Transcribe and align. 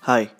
Hai, 0.00 0.32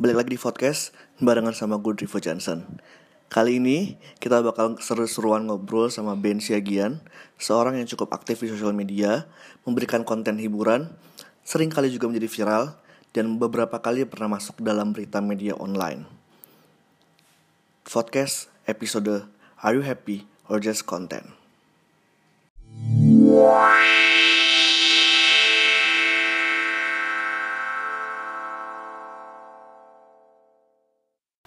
balik 0.00 0.16
lagi 0.16 0.30
di 0.32 0.40
podcast 0.40 0.96
barengan 1.20 1.52
sama 1.52 1.76
gue 1.76 1.92
Drivo 1.92 2.16
Johnson 2.24 2.80
Kali 3.28 3.60
ini 3.60 4.00
kita 4.16 4.40
bakal 4.40 4.80
seru-seruan 4.80 5.44
ngobrol 5.44 5.92
sama 5.92 6.16
Ben 6.16 6.40
Siagian 6.40 7.04
Seorang 7.36 7.76
yang 7.76 7.84
cukup 7.84 8.16
aktif 8.16 8.40
di 8.40 8.48
sosial 8.48 8.72
media 8.72 9.28
Memberikan 9.68 10.08
konten 10.08 10.40
hiburan 10.40 10.88
Sering 11.44 11.68
kali 11.68 11.92
juga 11.92 12.08
menjadi 12.08 12.32
viral 12.32 12.80
Dan 13.12 13.36
beberapa 13.36 13.76
kali 13.76 14.08
pernah 14.08 14.40
masuk 14.40 14.64
dalam 14.64 14.96
berita 14.96 15.20
media 15.20 15.52
online 15.60 16.08
Podcast 17.84 18.48
episode 18.64 19.28
Are 19.60 19.76
You 19.76 19.84
Happy 19.84 20.24
or 20.48 20.64
Just 20.64 20.88
Content? 20.88 21.28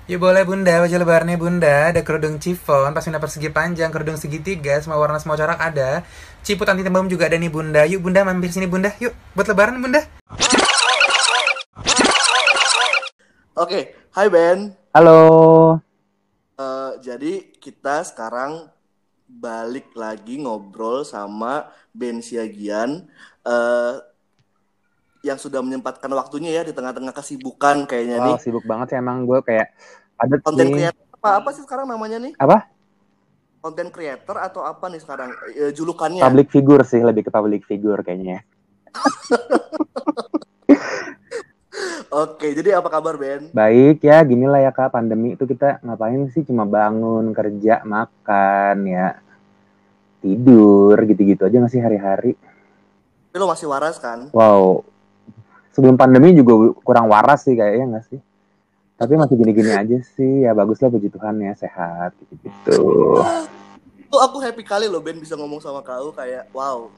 Yuk 0.07 0.23
boleh 0.23 0.47
bunda, 0.47 0.79
baju 0.79 0.95
lebarannya 1.03 1.35
bunda. 1.35 1.91
Ada 1.91 1.99
kerudung 1.99 2.39
chiffon, 2.39 2.95
pasmina 2.95 3.19
persegi 3.19 3.51
panjang, 3.51 3.91
kerudung 3.91 4.15
segitiga. 4.15 4.79
Semua 4.79 5.03
warna, 5.03 5.19
semua 5.19 5.35
corak 5.35 5.59
ada. 5.59 5.99
Ciput 6.47 6.63
anti 6.63 6.79
tembem 6.79 7.11
juga 7.11 7.27
ada 7.27 7.35
nih 7.35 7.51
bunda. 7.51 7.83
Yuk 7.83 8.07
bunda 8.07 8.23
mampir 8.23 8.47
sini 8.47 8.71
bunda, 8.71 8.95
yuk 9.03 9.11
buat 9.35 9.51
lebaran 9.51 9.83
bunda. 9.83 10.07
Oke, 13.51 13.99
hai 14.15 14.31
Ben. 14.31 14.71
Halo. 14.95 15.19
Eh, 16.55 16.91
jadi 17.03 17.51
kita 17.59 18.07
sekarang 18.07 18.71
balik 19.27 19.91
lagi 19.91 20.39
ngobrol 20.39 21.03
sama 21.03 21.67
Ben 21.91 22.23
Siagian. 22.23 23.11
Eh, 23.43 23.93
yang 25.27 25.39
sudah 25.39 25.59
menyempatkan 25.59 26.07
waktunya 26.15 26.55
ya 26.55 26.63
di 26.63 26.71
tengah-tengah 26.71 27.11
kesibukan 27.11 27.83
kayaknya 27.83 28.23
nih. 28.23 28.33
Wow, 28.39 28.41
sibuk 28.41 28.63
banget 28.63 28.95
sih 28.95 28.97
emang 28.97 29.27
gue 29.27 29.39
kayak 29.43 29.67
ada 30.15 30.35
Konten 30.39 30.71
nih. 30.71 30.73
creator 30.73 31.03
apa 31.17 31.29
apa 31.43 31.49
sih 31.51 31.63
sekarang 31.67 31.85
namanya 31.91 32.17
nih? 32.23 32.33
Apa? 32.39 32.71
Konten 33.59 33.91
creator 33.91 34.37
atau 34.39 34.61
apa 34.63 34.87
nih 34.87 35.01
sekarang 35.03 35.35
Eh, 35.51 35.75
julukannya? 35.75 36.23
Public 36.23 36.47
figure 36.53 36.83
sih, 36.87 37.03
lebih 37.03 37.27
ke 37.27 37.31
public 37.33 37.67
figure 37.67 37.99
kayaknya. 38.01 38.47
Oke, 42.07 42.55
jadi 42.55 42.79
apa 42.79 42.87
kabar 42.89 43.19
Ben? 43.19 43.51
Baik 43.51 44.01
ya, 44.01 44.23
gini 44.23 44.47
lah 44.47 44.63
ya 44.63 44.71
kak, 44.71 44.95
pandemi 44.95 45.35
itu 45.35 45.43
kita 45.43 45.83
ngapain 45.83 46.25
sih? 46.31 46.41
Cuma 46.47 46.63
bangun, 46.63 47.35
kerja, 47.35 47.83
makan 47.83 48.87
ya, 48.87 49.19
tidur 50.23 50.97
gitu-gitu 51.03 51.45
aja 51.45 51.59
nggak 51.61 51.69
sih 51.69 51.83
hari-hari. 51.83 52.33
Tapi 53.29 53.37
lo 53.37 53.51
masih 53.51 53.67
waras 53.69 54.01
kan? 54.01 54.31
Wow, 54.33 54.87
sebelum 55.77 55.93
pandemi 55.93 56.33
juga 56.33 56.73
kurang 56.81 57.05
waras 57.05 57.45
sih 57.45 57.53
kayaknya 57.53 57.85
nggak 57.93 58.05
sih? 58.09 58.19
Tapi 58.97 59.13
masih 59.13 59.37
gini-gini 59.37 59.77
aja 59.77 59.97
sih, 60.17 60.41
ya 60.41 60.57
bagus 60.57 60.81
lah 60.81 60.89
puji 60.89 61.13
Tuhan 61.13 61.37
ya, 61.37 61.53
sehat 61.53 62.17
gitu-gitu. 62.17 62.81
Tuh 64.09 64.21
aku 64.25 64.41
happy 64.41 64.65
kali 64.65 64.89
loh 64.89 64.97
Ben 64.97 65.21
bisa 65.21 65.37
ngomong 65.37 65.61
sama 65.61 65.85
kau 65.85 66.09
kayak 66.09 66.49
wow 66.49 66.89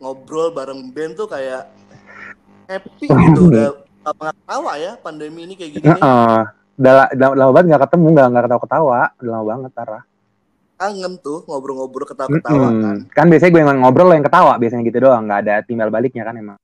ngobrol 0.00 0.48
bareng 0.48 0.88
Ben 0.96 1.12
tuh 1.12 1.28
kayak 1.28 1.68
happy 2.72 3.04
gitu 3.04 3.40
udah 3.52 3.68
nggak 4.00 4.14
ketawa 4.16 4.72
ya 4.80 4.96
pandemi 4.96 5.44
ini 5.44 5.54
kayak 5.60 5.70
gini. 5.76 5.86
Heeh. 5.92 6.36
Udah, 6.72 6.92
la- 7.04 7.10
udah 7.12 7.28
lama 7.36 7.52
banget 7.52 7.66
nggak 7.68 7.82
ketemu, 7.84 8.06
nggak 8.16 8.26
nggak 8.32 8.44
ketawa-ketawa, 8.48 9.00
udah 9.20 9.30
lama 9.36 9.44
banget 9.44 9.72
Tara. 9.76 10.00
kangen 10.82 11.14
tuh 11.22 11.46
ngobrol-ngobrol 11.46 12.08
ketawa-ketawa 12.08 12.66
Mm-mm. 12.72 12.82
kan. 12.82 12.96
Kan 13.12 13.26
biasanya 13.30 13.50
gue 13.54 13.60
yang 13.62 13.78
ngobrol 13.84 14.08
lo 14.10 14.14
yang 14.18 14.26
ketawa 14.26 14.58
biasanya 14.58 14.82
gitu 14.88 14.98
doang, 15.04 15.30
nggak 15.30 15.40
ada 15.46 15.54
timbal 15.62 15.92
baliknya 15.92 16.26
kan 16.26 16.34
emang. 16.34 16.58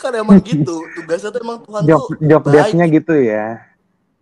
Kan 0.00 0.12
emang 0.14 0.40
gitu 0.40 0.80
tugasnya 0.94 1.28
tuh 1.28 1.40
emang 1.40 1.58
Tuhan 1.60 1.82
Job 1.84 2.00
tuh 2.00 2.16
job 2.18 2.42
desk-nya 2.44 2.86
gitu 2.88 3.14
ya. 3.14 3.46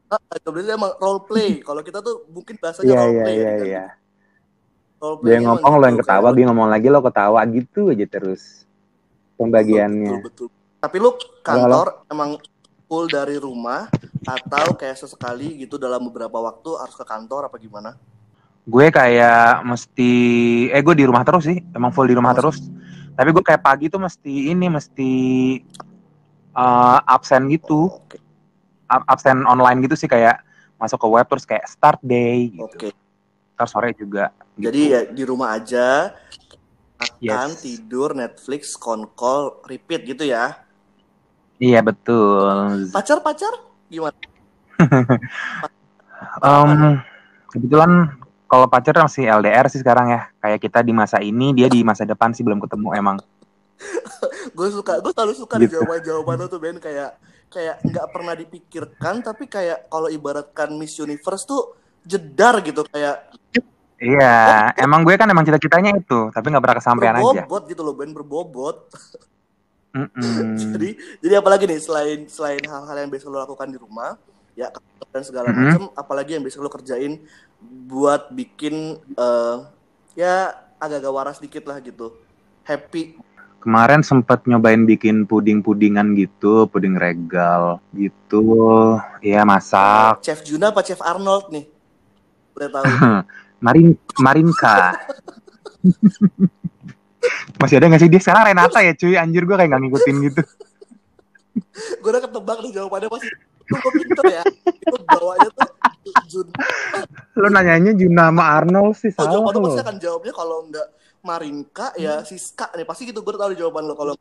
Ah, 0.08 0.18
job 0.36 0.52
desk-nya 0.52 0.74
emang 0.74 0.92
role 0.96 1.22
play 1.22 1.50
kalau 1.60 1.80
kita 1.80 1.98
tuh 1.98 2.26
mungkin 2.28 2.58
bahasanya 2.58 2.86
Iya 2.86 2.98
role 2.98 3.08
iya 3.08 3.22
play 3.22 3.36
iya 3.36 3.48
kan. 3.48 3.64
iya. 3.64 3.84
role 4.98 5.16
Dia 5.20 5.30
yang 5.30 5.44
emang 5.44 5.54
ngomong 5.56 5.72
lo 5.72 5.84
yang 5.84 5.94
gitu, 5.94 6.02
ketawa, 6.02 6.20
kayak 6.24 6.34
dia 6.34 6.44
ngomong 6.44 6.68
lagi 6.68 6.86
lo 6.88 7.00
ketawa 7.00 7.40
gitu 7.46 7.80
aja 7.88 8.06
terus 8.08 8.42
pembagiannya. 9.34 10.12
betul, 10.18 10.48
betul. 10.48 10.48
tapi 10.78 10.96
lu 10.96 11.10
kantor 11.40 11.86
emang 12.06 12.30
full 12.84 13.06
dari 13.06 13.36
rumah 13.36 13.86
atau 14.24 14.74
kayak 14.74 14.96
sesekali 14.96 15.58
gitu 15.58 15.76
dalam 15.76 16.02
beberapa 16.02 16.34
waktu 16.36 16.70
harus 16.74 16.94
ke 16.94 17.04
kantor 17.04 17.46
apa 17.46 17.56
gimana 17.56 17.94
Gue 18.64 18.88
kayak 18.88 19.64
mesti, 19.64 20.12
eh 20.68 20.82
gue 20.82 20.92
di 20.92 21.04
rumah 21.04 21.24
terus 21.24 21.40
sih 21.42 21.64
Emang 21.72 21.88
full 21.88 22.04
di 22.04 22.12
rumah 22.12 22.32
Mas- 22.32 22.38
terus 22.38 22.58
Tapi 23.18 23.34
gue 23.34 23.42
kayak 23.42 23.66
pagi 23.66 23.90
tuh 23.90 23.98
mesti 23.98 24.54
ini, 24.54 24.70
mesti 24.70 25.12
eh, 26.54 26.98
absen 27.02 27.50
gitu. 27.50 27.90
Absen 28.86 29.42
online 29.44 29.82
gitu 29.84 29.98
sih 29.98 30.06
kayak 30.06 30.40
masuk 30.78 31.02
ke 31.02 31.08
web 31.10 31.26
terus 31.26 31.42
kayak 31.42 31.66
start 31.66 31.98
day 32.00 32.54
gitu. 32.54 32.64
Oke. 32.64 32.88
Ntar 33.58 33.66
sore 33.66 33.90
juga 33.90 34.30
gitu. 34.54 34.70
jadi 34.70 34.80
ya 34.86 35.00
di 35.10 35.22
rumah 35.26 35.58
aja 35.58 36.14
makan 36.98 37.50
Yes. 37.50 37.62
tidur 37.62 38.14
Netflix 38.14 38.78
konkol 38.78 39.58
repeat 39.66 40.06
gitu 40.06 40.22
ya. 40.22 40.62
Iya 41.58 41.82
betul. 41.82 42.86
Pacar 42.94 43.18
pacar 43.18 43.50
gimana 43.90 44.14
Em, 46.38 47.02
kebetulan 47.50 48.14
kalau 48.48 48.66
pacar 48.66 48.96
masih 48.96 49.28
LDR 49.28 49.68
sih 49.68 49.78
sekarang 49.78 50.08
ya. 50.08 50.20
Kayak 50.38 50.58
kita 50.58 50.80
di 50.80 50.90
masa 50.90 51.20
ini, 51.20 51.52
dia 51.52 51.68
di 51.68 51.84
masa 51.84 52.02
depan 52.02 52.32
sih 52.32 52.40
belum 52.40 52.58
ketemu 52.58 52.88
emang. 52.94 53.16
gue 54.56 54.68
suka 54.68 54.98
gue 54.98 55.12
selalu 55.12 55.34
suka 55.36 55.54
Gitu. 55.56 55.78
jawaban 55.78 56.00
jawaban 56.02 56.36
lo 56.36 56.46
tuh 56.48 56.58
Ben 56.58 56.76
kayak 56.76 57.14
kayak 57.46 57.78
nggak 57.80 58.06
pernah 58.10 58.34
dipikirkan 58.34 59.22
tapi 59.22 59.46
kayak 59.46 59.86
kalau 59.86 60.08
ibaratkan 60.08 60.74
Miss 60.74 60.98
Universe 60.98 61.44
tuh 61.44 61.78
jedar 62.02 62.58
gitu 62.60 62.82
kayak 62.84 63.30
Iya, 63.98 64.70
emang 64.76 65.02
gue 65.02 65.14
kan 65.14 65.26
emang 65.26 65.42
cita-citanya 65.42 65.90
itu, 65.92 66.30
tapi 66.30 66.46
nggak 66.48 66.62
pernah 66.62 66.78
kesampaian 66.78 67.14
aja. 67.14 67.42
berbobot 67.42 67.62
gitu 67.66 67.82
loh 67.82 67.94
Ben 67.94 68.10
berbobot 68.10 68.76
Mm-mm. 69.90 70.54
jadi 70.74 70.88
jadi 71.18 71.34
apalagi 71.36 71.64
nih 71.64 71.78
selain 71.78 72.20
selain 72.26 72.62
hal-hal 72.62 72.96
yang 72.96 73.10
biasa 73.10 73.26
lo 73.26 73.40
lakukan 73.40 73.66
di 73.66 73.74
rumah 73.74 74.14
ya 74.58 74.74
dan 75.08 75.22
segala 75.22 75.48
Mhm. 75.48 75.56
macam 75.56 75.82
apalagi 75.94 76.34
yang 76.34 76.42
biasa 76.42 76.58
lo 76.58 76.66
kerjain 76.66 77.22
buat 77.86 78.28
bikin 78.30 78.74
eh, 78.98 79.56
ya 80.12 80.50
agak-agak 80.76 81.14
waras 81.14 81.38
dikit 81.38 81.62
lah 81.64 81.78
gitu 81.78 82.10
happy 82.66 83.14
Kemarin 83.58 84.06
sempet 84.06 84.46
nyobain 84.46 84.86
bikin 84.86 85.26
puding-pudingan 85.26 86.14
gitu, 86.14 86.70
puding 86.70 86.94
regal 86.94 87.82
gitu. 87.90 88.94
Iya 89.18 89.42
masak. 89.42 90.22
Chef 90.22 90.46
Juna 90.46 90.70
apa 90.70 90.86
Chef 90.86 91.02
Arnold 91.02 91.50
nih 91.50 91.66
boleh 92.54 92.68
tahu 92.70 92.86
Marin 93.66 93.98
Marinka. 94.22 94.94
Masih 97.58 97.82
ada 97.82 97.90
nggak 97.90 97.98
sih 97.98 98.10
dia 98.10 98.22
sekarang 98.22 98.46
Renata 98.46 98.78
ya 98.78 98.94
cuy 98.94 99.18
anjir 99.18 99.42
gue 99.42 99.56
kayak 99.58 99.68
nggak 99.68 99.82
ngikutin 99.82 100.16
gitu 100.30 100.42
gue 101.74 102.10
udah 102.10 102.22
ketebak 102.22 102.58
nih 102.62 102.70
jawabannya 102.70 103.08
pasti 103.10 103.28
lu 103.76 103.88
pinter 103.92 104.24
ya. 104.40 104.42
Itu 104.72 104.96
bawanya 105.04 105.50
tuh 105.52 105.68
Jun. 106.28 106.48
Lo 107.36 107.48
nanyanya 107.52 107.92
Juna 107.92 108.32
sama 108.32 108.44
Arnold 108.56 108.96
sih 108.96 109.12
oh, 109.12 109.14
salah 109.16 109.30
jawaban 109.36 109.52
lo 109.52 109.58
lo 109.60 109.66
pasti 109.68 109.82
akan 109.84 109.96
jawabnya 110.00 110.32
kalau 110.32 110.56
enggak 110.64 110.88
Marinka 111.20 111.86
ya 112.00 112.14
Siska 112.24 112.72
nih. 112.74 112.86
Pasti 112.88 113.02
gitu 113.08 113.20
gue 113.20 113.34
tahu 113.36 113.52
jawaban 113.54 113.84
lo 113.88 113.94
kalau 113.96 114.14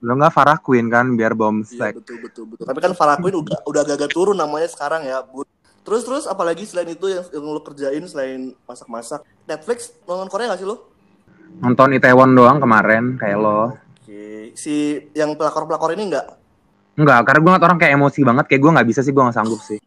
lo 0.00 0.12
nggak 0.16 0.32
Farah 0.32 0.58
Queen 0.58 0.88
kan 0.88 1.12
biar 1.12 1.36
iya 1.36 1.40
bomsek 1.40 1.92
betul 1.92 2.16
betul 2.24 2.44
betul. 2.48 2.64
Tapi 2.64 2.78
kan 2.80 2.92
Farah 2.96 3.20
Queen 3.20 3.36
udah 3.36 3.60
udah 3.68 3.80
agak 3.84 4.10
turun 4.10 4.36
namanya 4.36 4.68
sekarang 4.68 5.04
ya 5.04 5.20
bud 5.20 5.44
terus 5.80 6.04
terus 6.04 6.24
apalagi 6.28 6.68
selain 6.68 6.92
itu 6.92 7.08
yang, 7.08 7.24
yang 7.32 7.44
lo 7.44 7.60
kerjain 7.60 8.04
selain 8.08 8.56
masak-masak? 8.64 9.24
Netflix 9.44 9.92
nonton 10.04 10.28
Korea 10.28 10.52
gak 10.52 10.60
sih 10.60 10.68
lo? 10.68 10.92
Nonton 11.60 11.96
Itaewon 11.96 12.32
doang 12.32 12.62
kemarin 12.62 13.20
kayak 13.20 13.38
lo. 13.40 13.76
Oke. 14.00 14.56
Si 14.56 15.04
yang 15.12 15.36
pelakor 15.36 15.68
pelakor 15.68 15.92
ini 15.92 16.12
enggak 16.12 16.39
Enggak, 17.00 17.24
karena 17.24 17.40
gue 17.40 17.50
ngeliat 17.56 17.64
orang 17.64 17.78
kayak 17.80 17.92
emosi 17.96 18.20
banget, 18.28 18.44
kayak 18.44 18.60
gue 18.60 18.70
nggak 18.76 18.88
bisa 18.92 19.00
sih, 19.00 19.12
gue 19.16 19.22
nggak 19.24 19.36
sanggup 19.40 19.60
sih. 19.64 19.80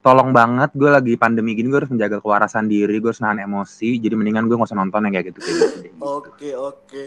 Tolong 0.00 0.30
banget, 0.30 0.70
gue 0.78 0.86
lagi 0.86 1.18
pandemi 1.18 1.58
gini, 1.58 1.66
gue 1.66 1.82
harus 1.82 1.90
menjaga 1.90 2.22
kewarasan 2.22 2.70
diri, 2.70 3.02
gue 3.02 3.10
harus 3.10 3.18
nahan 3.18 3.42
emosi, 3.42 3.98
jadi 3.98 4.14
mendingan 4.14 4.46
gue 4.46 4.54
nggak 4.54 4.70
usah 4.70 4.78
nonton 4.78 5.10
yang 5.10 5.18
kayak 5.18 5.34
gitu. 5.34 5.38
Gitu. 5.42 5.90
Oke 5.98 6.54
oke. 6.54 7.02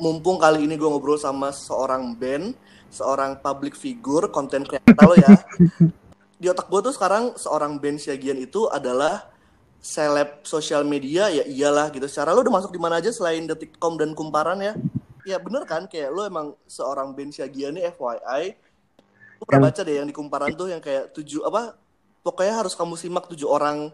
Mumpung 0.00 0.40
kali 0.40 0.64
ini 0.64 0.80
gue 0.80 0.88
ngobrol 0.88 1.20
sama 1.20 1.52
seorang 1.52 2.16
band, 2.16 2.56
seorang 2.88 3.36
public 3.38 3.76
figure, 3.76 4.32
konten 4.32 4.64
kreator 4.64 5.04
lo 5.04 5.14
ya. 5.14 5.30
Di 6.40 6.48
otak 6.48 6.72
gue 6.72 6.80
tuh 6.82 6.96
sekarang 6.96 7.36
seorang 7.36 7.78
band 7.78 8.00
Siagian 8.00 8.40
itu 8.40 8.66
adalah 8.66 9.28
seleb 9.78 10.42
sosial 10.42 10.88
media 10.88 11.28
ya 11.28 11.44
iyalah 11.44 11.92
gitu. 11.92 12.08
Secara 12.08 12.32
lo 12.32 12.42
udah 12.42 12.64
masuk 12.64 12.74
di 12.74 12.80
mana 12.80 12.98
aja 12.98 13.12
selain 13.12 13.44
Detikcom 13.44 14.00
dan 14.00 14.16
Kumparan 14.16 14.58
ya? 14.58 14.74
Ya 15.22 15.38
bener 15.38 15.62
kan 15.68 15.86
kayak 15.86 16.10
lo 16.10 16.26
emang 16.26 16.58
seorang 16.66 17.14
band 17.14 17.30
Siagian 17.30 17.78
nih 17.78 17.94
FYI. 17.94 18.71
Gue 19.42 19.46
pernah 19.50 19.74
baca 19.74 19.82
deh 19.82 19.98
yang 19.98 20.06
di 20.06 20.14
Kumparan 20.14 20.54
tuh 20.54 20.70
yang 20.70 20.78
kayak 20.78 21.10
tujuh 21.10 21.42
apa? 21.42 21.74
Pokoknya 22.22 22.62
harus 22.62 22.78
kamu 22.78 22.94
simak 22.94 23.26
tujuh 23.26 23.50
orang 23.50 23.90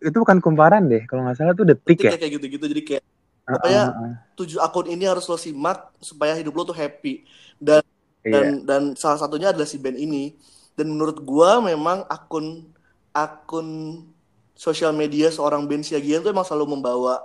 Itu 0.00 0.16
bukan 0.18 0.40
kumparan 0.40 0.88
deh, 0.88 1.04
kalau 1.04 1.22
nggak 1.22 1.36
salah 1.36 1.52
tuh 1.52 1.68
detik 1.68 2.00
ya. 2.00 2.16
kayak 2.16 2.40
gitu-gitu. 2.40 2.64
Jadi 2.66 2.82
kayak 2.82 3.04
Ah, 3.42 3.58
Pokoknya 3.58 3.82
ah, 3.90 4.02
ah. 4.06 4.14
tujuh 4.38 4.58
akun 4.62 4.86
ini 4.86 5.02
harus 5.02 5.26
lo 5.26 5.34
simak 5.34 5.90
supaya 5.98 6.38
hidup 6.38 6.54
lo 6.54 6.62
tuh 6.62 6.78
happy 6.78 7.26
dan 7.58 7.82
dan 8.22 8.46
Iya. 8.54 8.62
dan 8.62 8.82
salah 8.94 9.18
satunya 9.18 9.50
adalah 9.50 9.66
si 9.66 9.82
band 9.82 9.98
ini 9.98 10.38
dan 10.78 10.86
menurut 10.86 11.18
gua 11.20 11.58
memang 11.58 12.06
akun 12.06 12.70
akun 13.10 13.98
sosial 14.54 14.94
media 14.94 15.26
seorang 15.26 15.66
Ben 15.66 15.82
Siagian 15.82 16.22
tuh 16.22 16.30
emang 16.30 16.46
selalu 16.46 16.78
membawa 16.78 17.18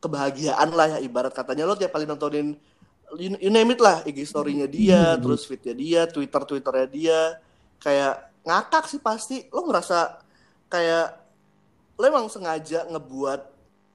kebahagiaan 0.00 0.72
lah 0.72 0.96
ya 0.96 0.98
ibarat 1.04 1.36
katanya 1.36 1.68
lo 1.68 1.76
tiap 1.76 1.92
kali 1.92 2.08
nontonin 2.08 2.56
you, 3.18 3.34
you 3.40 3.50
name 3.50 3.72
it 3.72 3.80
lah 3.80 4.04
IG 4.06 4.22
story-nya 4.28 4.70
dia 4.70 5.16
Hmm. 5.16 5.22
terus 5.22 5.46
feed-nya 5.48 5.74
dia 5.74 6.00
Twitter 6.06 6.42
Twitternya 6.44 6.86
dia. 6.86 7.20
Kayak 7.80 8.30
ngakak 8.44 8.84
sih 8.86 9.00
pasti. 9.00 9.48
Lo 9.50 9.66
ngerasa 9.66 10.20
kayak 10.70 11.06
lo 11.96 12.04
emang 12.06 12.30
sengaja 12.30 12.86
ngebuat 12.86 13.40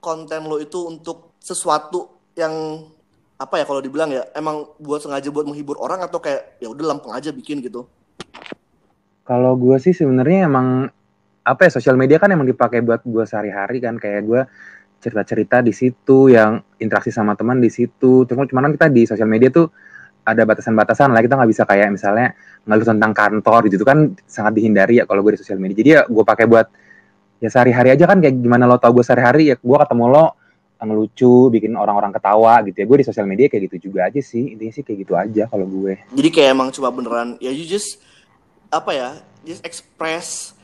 konten 0.04 0.42
lo 0.46 0.62
itu 0.62 0.86
untuk 0.86 1.38
sesuatu 1.42 2.14
yang 2.38 2.86
apa 3.36 3.60
ya 3.60 3.66
kalau 3.68 3.84
dibilang 3.84 4.10
ya 4.16 4.24
emang 4.32 4.64
buat 4.80 5.04
sengaja 5.04 5.28
buat 5.28 5.44
menghibur 5.44 5.76
orang 5.82 6.00
atau 6.06 6.24
kayak 6.24 6.56
ya 6.64 6.72
udah 6.72 6.96
lempeng 6.96 7.12
aja 7.12 7.36
bikin 7.36 7.60
gitu? 7.60 7.84
Kalau 9.26 9.58
gue 9.58 9.76
sih 9.82 9.92
sebenarnya 9.92 10.46
emang 10.46 10.88
apa 11.46 11.62
ya 11.66 11.72
sosial 11.78 11.98
media 11.98 12.18
kan 12.22 12.30
emang 12.30 12.46
dipakai 12.46 12.82
buat 12.86 13.02
gue 13.02 13.24
sehari-hari 13.26 13.82
kan. 13.82 13.98
Kayak 13.98 14.22
gue 14.24 14.42
cerita-cerita 15.06 15.62
di 15.62 15.69
situ 15.69 16.34
yang 16.34 16.57
interaksi 16.81 17.13
sama 17.13 17.38
teman 17.38 17.62
di 17.62 17.69
situ. 17.69 18.25
Cuma 18.25 18.50
cuman 18.50 18.74
kita 18.74 18.90
di 18.90 19.06
sosial 19.06 19.30
media 19.30 19.54
tuh 19.54 19.69
ada 20.25 20.42
batasan-batasan 20.42 21.13
lah 21.13 21.22
kita 21.22 21.38
nggak 21.38 21.52
bisa 21.54 21.63
kayak 21.69 21.94
misalnya 21.94 22.34
ngeluh 22.66 22.88
tentang 22.90 23.13
kantor 23.13 23.69
gitu 23.69 23.86
kan 23.86 24.18
sangat 24.25 24.57
dihindari 24.57 24.98
ya 24.98 25.06
kalau 25.06 25.22
gue 25.22 25.38
di 25.38 25.40
sosial 25.46 25.62
media. 25.62 25.78
Jadi 25.78 25.90
ya 25.94 26.02
gue 26.10 26.24
pakai 26.25 26.50
buat 26.50 26.68
ya 27.38 27.50
sehari-hari 27.54 27.94
aja 27.94 28.10
kan 28.10 28.18
kayak 28.18 28.42
gimana 28.42 28.66
lo 28.66 28.81
tau 28.81 28.90
gue 28.90 29.06
sehari-hari 29.06 29.54
ya 29.54 29.56
gue 29.62 29.78
ketemu 29.78 30.06
lo 30.10 30.25
ngelucu, 30.86 31.50
bikin 31.50 31.74
orang-orang 31.74 32.13
ketawa 32.13 32.62
gitu 32.66 32.78
ya. 32.78 32.86
Gue 32.86 32.98
di 33.02 33.06
sosial 33.06 33.25
media 33.30 33.50
kayak 33.50 33.69
gitu 33.69 33.90
juga 33.90 34.10
aja 34.10 34.22
sih. 34.22 34.57
Intinya 34.57 34.74
sih 34.74 34.84
kayak 34.86 34.98
gitu 35.06 35.13
aja 35.13 35.44
kalau 35.46 35.66
gue. 35.69 36.02
jadi 36.18 36.30
kayak 36.34 36.50
emang 36.57 36.69
cuma 36.74 36.90
beneran 36.90 37.38
ya 37.38 37.54
you 37.54 37.66
just 37.66 38.02
apa 38.74 38.92
ya 38.94 39.10
just 39.46 39.62
express 39.62 40.57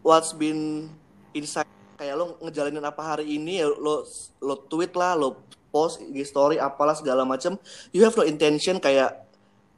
what's 0.00 0.32
been 0.32 0.88
inside 1.36 1.68
kayak 2.02 2.18
lo 2.18 2.34
ngejalanin 2.42 2.82
apa 2.82 3.14
hari 3.14 3.38
ini 3.38 3.62
ya 3.62 3.70
lo 3.70 4.02
lo 4.42 4.54
tweet 4.66 4.90
lah 4.98 5.14
lo 5.14 5.46
post 5.70 6.02
IG 6.02 6.26
story 6.26 6.58
apalah 6.58 6.98
segala 6.98 7.22
macam 7.22 7.54
you 7.94 8.02
have 8.02 8.18
no 8.18 8.26
intention 8.26 8.82
kayak 8.82 9.22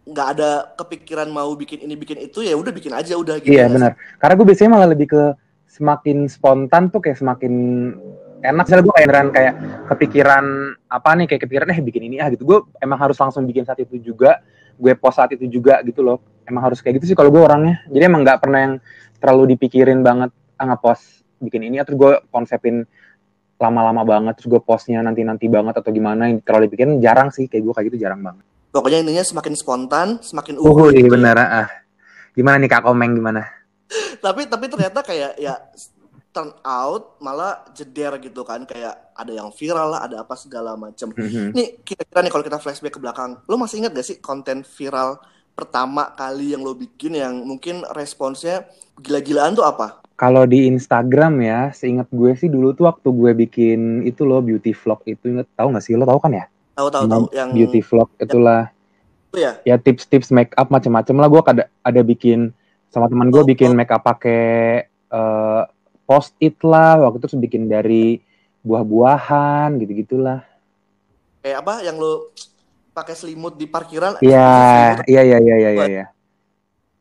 nggak 0.09 0.29
ada 0.37 0.73
kepikiran 0.73 1.29
mau 1.29 1.53
bikin 1.53 1.85
ini 1.85 1.93
bikin 2.01 2.25
itu 2.25 2.41
ya 2.41 2.57
udah 2.57 2.73
bikin 2.73 2.93
aja 2.97 3.17
udah 3.17 3.41
gitu 3.41 3.53
Iya 3.53 3.73
benar. 3.73 3.97
Karena 4.21 4.35
gue 4.37 4.47
biasanya 4.53 4.71
malah 4.73 4.89
lebih 4.93 5.09
ke 5.17 5.23
semakin 5.69 6.29
spontan 6.29 6.93
tuh 6.93 7.01
kayak 7.01 7.21
semakin 7.21 7.53
enak. 8.45 8.65
Misalnya 8.69 8.85
gue 8.85 8.95
kayak 9.01 9.33
kayak 9.33 9.55
kepikiran 9.89 10.45
apa 10.93 11.09
nih 11.17 11.27
kayak 11.29 11.41
kepikiran 11.49 11.69
eh 11.73 11.81
bikin 11.81 12.03
ini 12.05 12.17
ah 12.21 12.29
gitu. 12.29 12.45
Gue 12.45 12.59
emang 12.85 13.01
harus 13.01 13.17
langsung 13.17 13.49
bikin 13.49 13.65
saat 13.65 13.81
itu 13.81 13.97
juga. 13.97 14.45
Gue 14.77 14.93
post 14.93 15.17
saat 15.17 15.33
itu 15.33 15.49
juga 15.49 15.81
gitu 15.89 16.05
loh. 16.05 16.21
Emang 16.45 16.69
harus 16.69 16.85
kayak 16.85 17.01
gitu 17.01 17.13
sih 17.13 17.17
kalau 17.17 17.33
gue 17.33 17.41
orangnya. 17.41 17.81
Jadi 17.89 18.05
emang 18.05 18.29
nggak 18.29 18.45
pernah 18.45 18.61
yang 18.61 18.75
terlalu 19.17 19.57
dipikirin 19.57 20.05
banget 20.05 20.29
ah 20.61 20.69
ngepost 20.69 21.24
bikin 21.39 21.63
ini 21.65 21.79
atau 21.79 21.95
gue 21.95 22.13
konsepin 22.29 22.85
lama-lama 23.55 24.03
banget 24.03 24.35
terus 24.37 24.51
gue 24.51 24.61
postnya 24.61 25.01
nanti-nanti 25.01 25.47
banget 25.47 25.79
atau 25.79 25.89
gimana 25.89 26.27
yang 26.27 26.43
terlalu 26.43 26.69
dipikirin 26.69 26.99
jarang 26.99 27.31
sih 27.31 27.47
kayak 27.47 27.63
gue 27.63 27.73
kayak 27.73 27.87
gitu 27.89 27.99
jarang 28.03 28.21
banget. 28.21 28.45
pokoknya 28.71 28.99
intinya 29.01 29.23
semakin 29.23 29.55
spontan 29.55 30.09
semakin 30.19 30.59
Oh 30.59 30.75
uhuh 30.75 30.91
iya 30.91 31.07
bener 31.07 31.37
ah. 31.39 31.69
Gimana 32.35 32.59
nih 32.59 32.67
Kak 32.67 32.83
Komeng 32.83 33.15
gimana? 33.15 33.47
tapi 34.19 34.51
tapi 34.51 34.67
ternyata 34.67 35.01
kayak 35.01 35.39
ya 35.39 35.55
turn 36.35 36.51
out 36.67 37.15
malah 37.23 37.63
jeder 37.71 38.19
gitu 38.19 38.43
kan 38.43 38.67
kayak 38.67 39.15
ada 39.15 39.31
yang 39.31 39.55
viral 39.55 39.95
lah 39.95 40.03
ada 40.03 40.27
apa 40.27 40.35
segala 40.35 40.75
macam 40.75 41.15
Mhm. 41.15 41.55
nih 41.55 41.79
kira-kira 41.81 42.27
nih 42.27 42.33
kalau 42.35 42.43
kita 42.43 42.59
flashback 42.59 42.91
ke 42.91 43.01
belakang 43.01 43.39
lo 43.41 43.55
masih 43.55 43.79
ingat 43.79 43.95
gak 43.95 44.03
sih 44.03 44.19
konten 44.19 44.67
viral 44.67 45.23
pertama 45.55 46.11
kali 46.11 46.51
yang 46.51 46.67
lo 46.67 46.75
bikin 46.75 47.15
yang 47.15 47.39
mungkin 47.39 47.87
responsnya 47.95 48.67
gila-gilaan 48.99 49.55
tuh 49.55 49.63
apa 49.63 50.03
Kalau 50.15 50.47
di 50.47 50.71
Instagram 50.71 51.43
ya, 51.43 51.75
seingat 51.75 52.07
gue 52.15 52.33
sih 52.39 52.47
dulu 52.47 52.71
tuh 52.71 52.87
waktu 52.87 53.09
gue 53.11 53.33
bikin 53.47 54.07
itu 54.07 54.23
loh 54.23 54.39
beauty 54.39 54.71
vlog 54.71 55.03
itu 55.11 55.27
inget 55.27 55.51
tahu 55.59 55.75
nggak 55.75 55.83
sih 55.83 55.99
lo 55.99 56.07
tahu 56.07 56.23
kan 56.23 56.33
ya? 56.33 56.47
tahu 56.75 56.89
tahu 56.91 57.05
tahu 57.07 57.25
yang 57.31 57.55
beauty 57.55 57.81
vlog 57.81 58.11
itulah 58.19 58.71
itu 59.31 59.39
ya 59.43 59.53
ya 59.63 59.77
tips-tips 59.79 60.35
make 60.35 60.51
up 60.59 60.71
macam-macam 60.71 61.15
lah 61.19 61.29
gue 61.31 61.41
ada 61.55 61.65
ada 61.83 62.01
bikin 62.03 62.51
sama 62.91 63.11
teman 63.11 63.31
gue 63.31 63.43
Oh, 63.43 63.47
bikin 63.47 63.75
oh. 63.75 63.77
make 63.79 63.91
up 63.91 64.03
pakai 64.03 64.87
eh, 64.91 65.63
post 66.07 66.35
it 66.39 66.59
lah 66.63 66.99
waktu 67.03 67.19
itu 67.19 67.27
terus 67.27 67.39
bikin 67.39 67.67
dari 67.67 68.19
buah-buahan 68.65 69.77
gitu-gitulah. 69.77 70.41
kayak 71.45 71.61
apa 71.61 71.85
yang 71.85 72.01
lo 72.01 72.33
pakai 72.97 73.13
selimut 73.13 73.61
di 73.61 73.69
parkiran 73.69 74.17
iya 74.25 74.97
iya 75.05 75.21
iya 75.21 75.37
iya. 75.37 75.69
iya. 75.85 76.05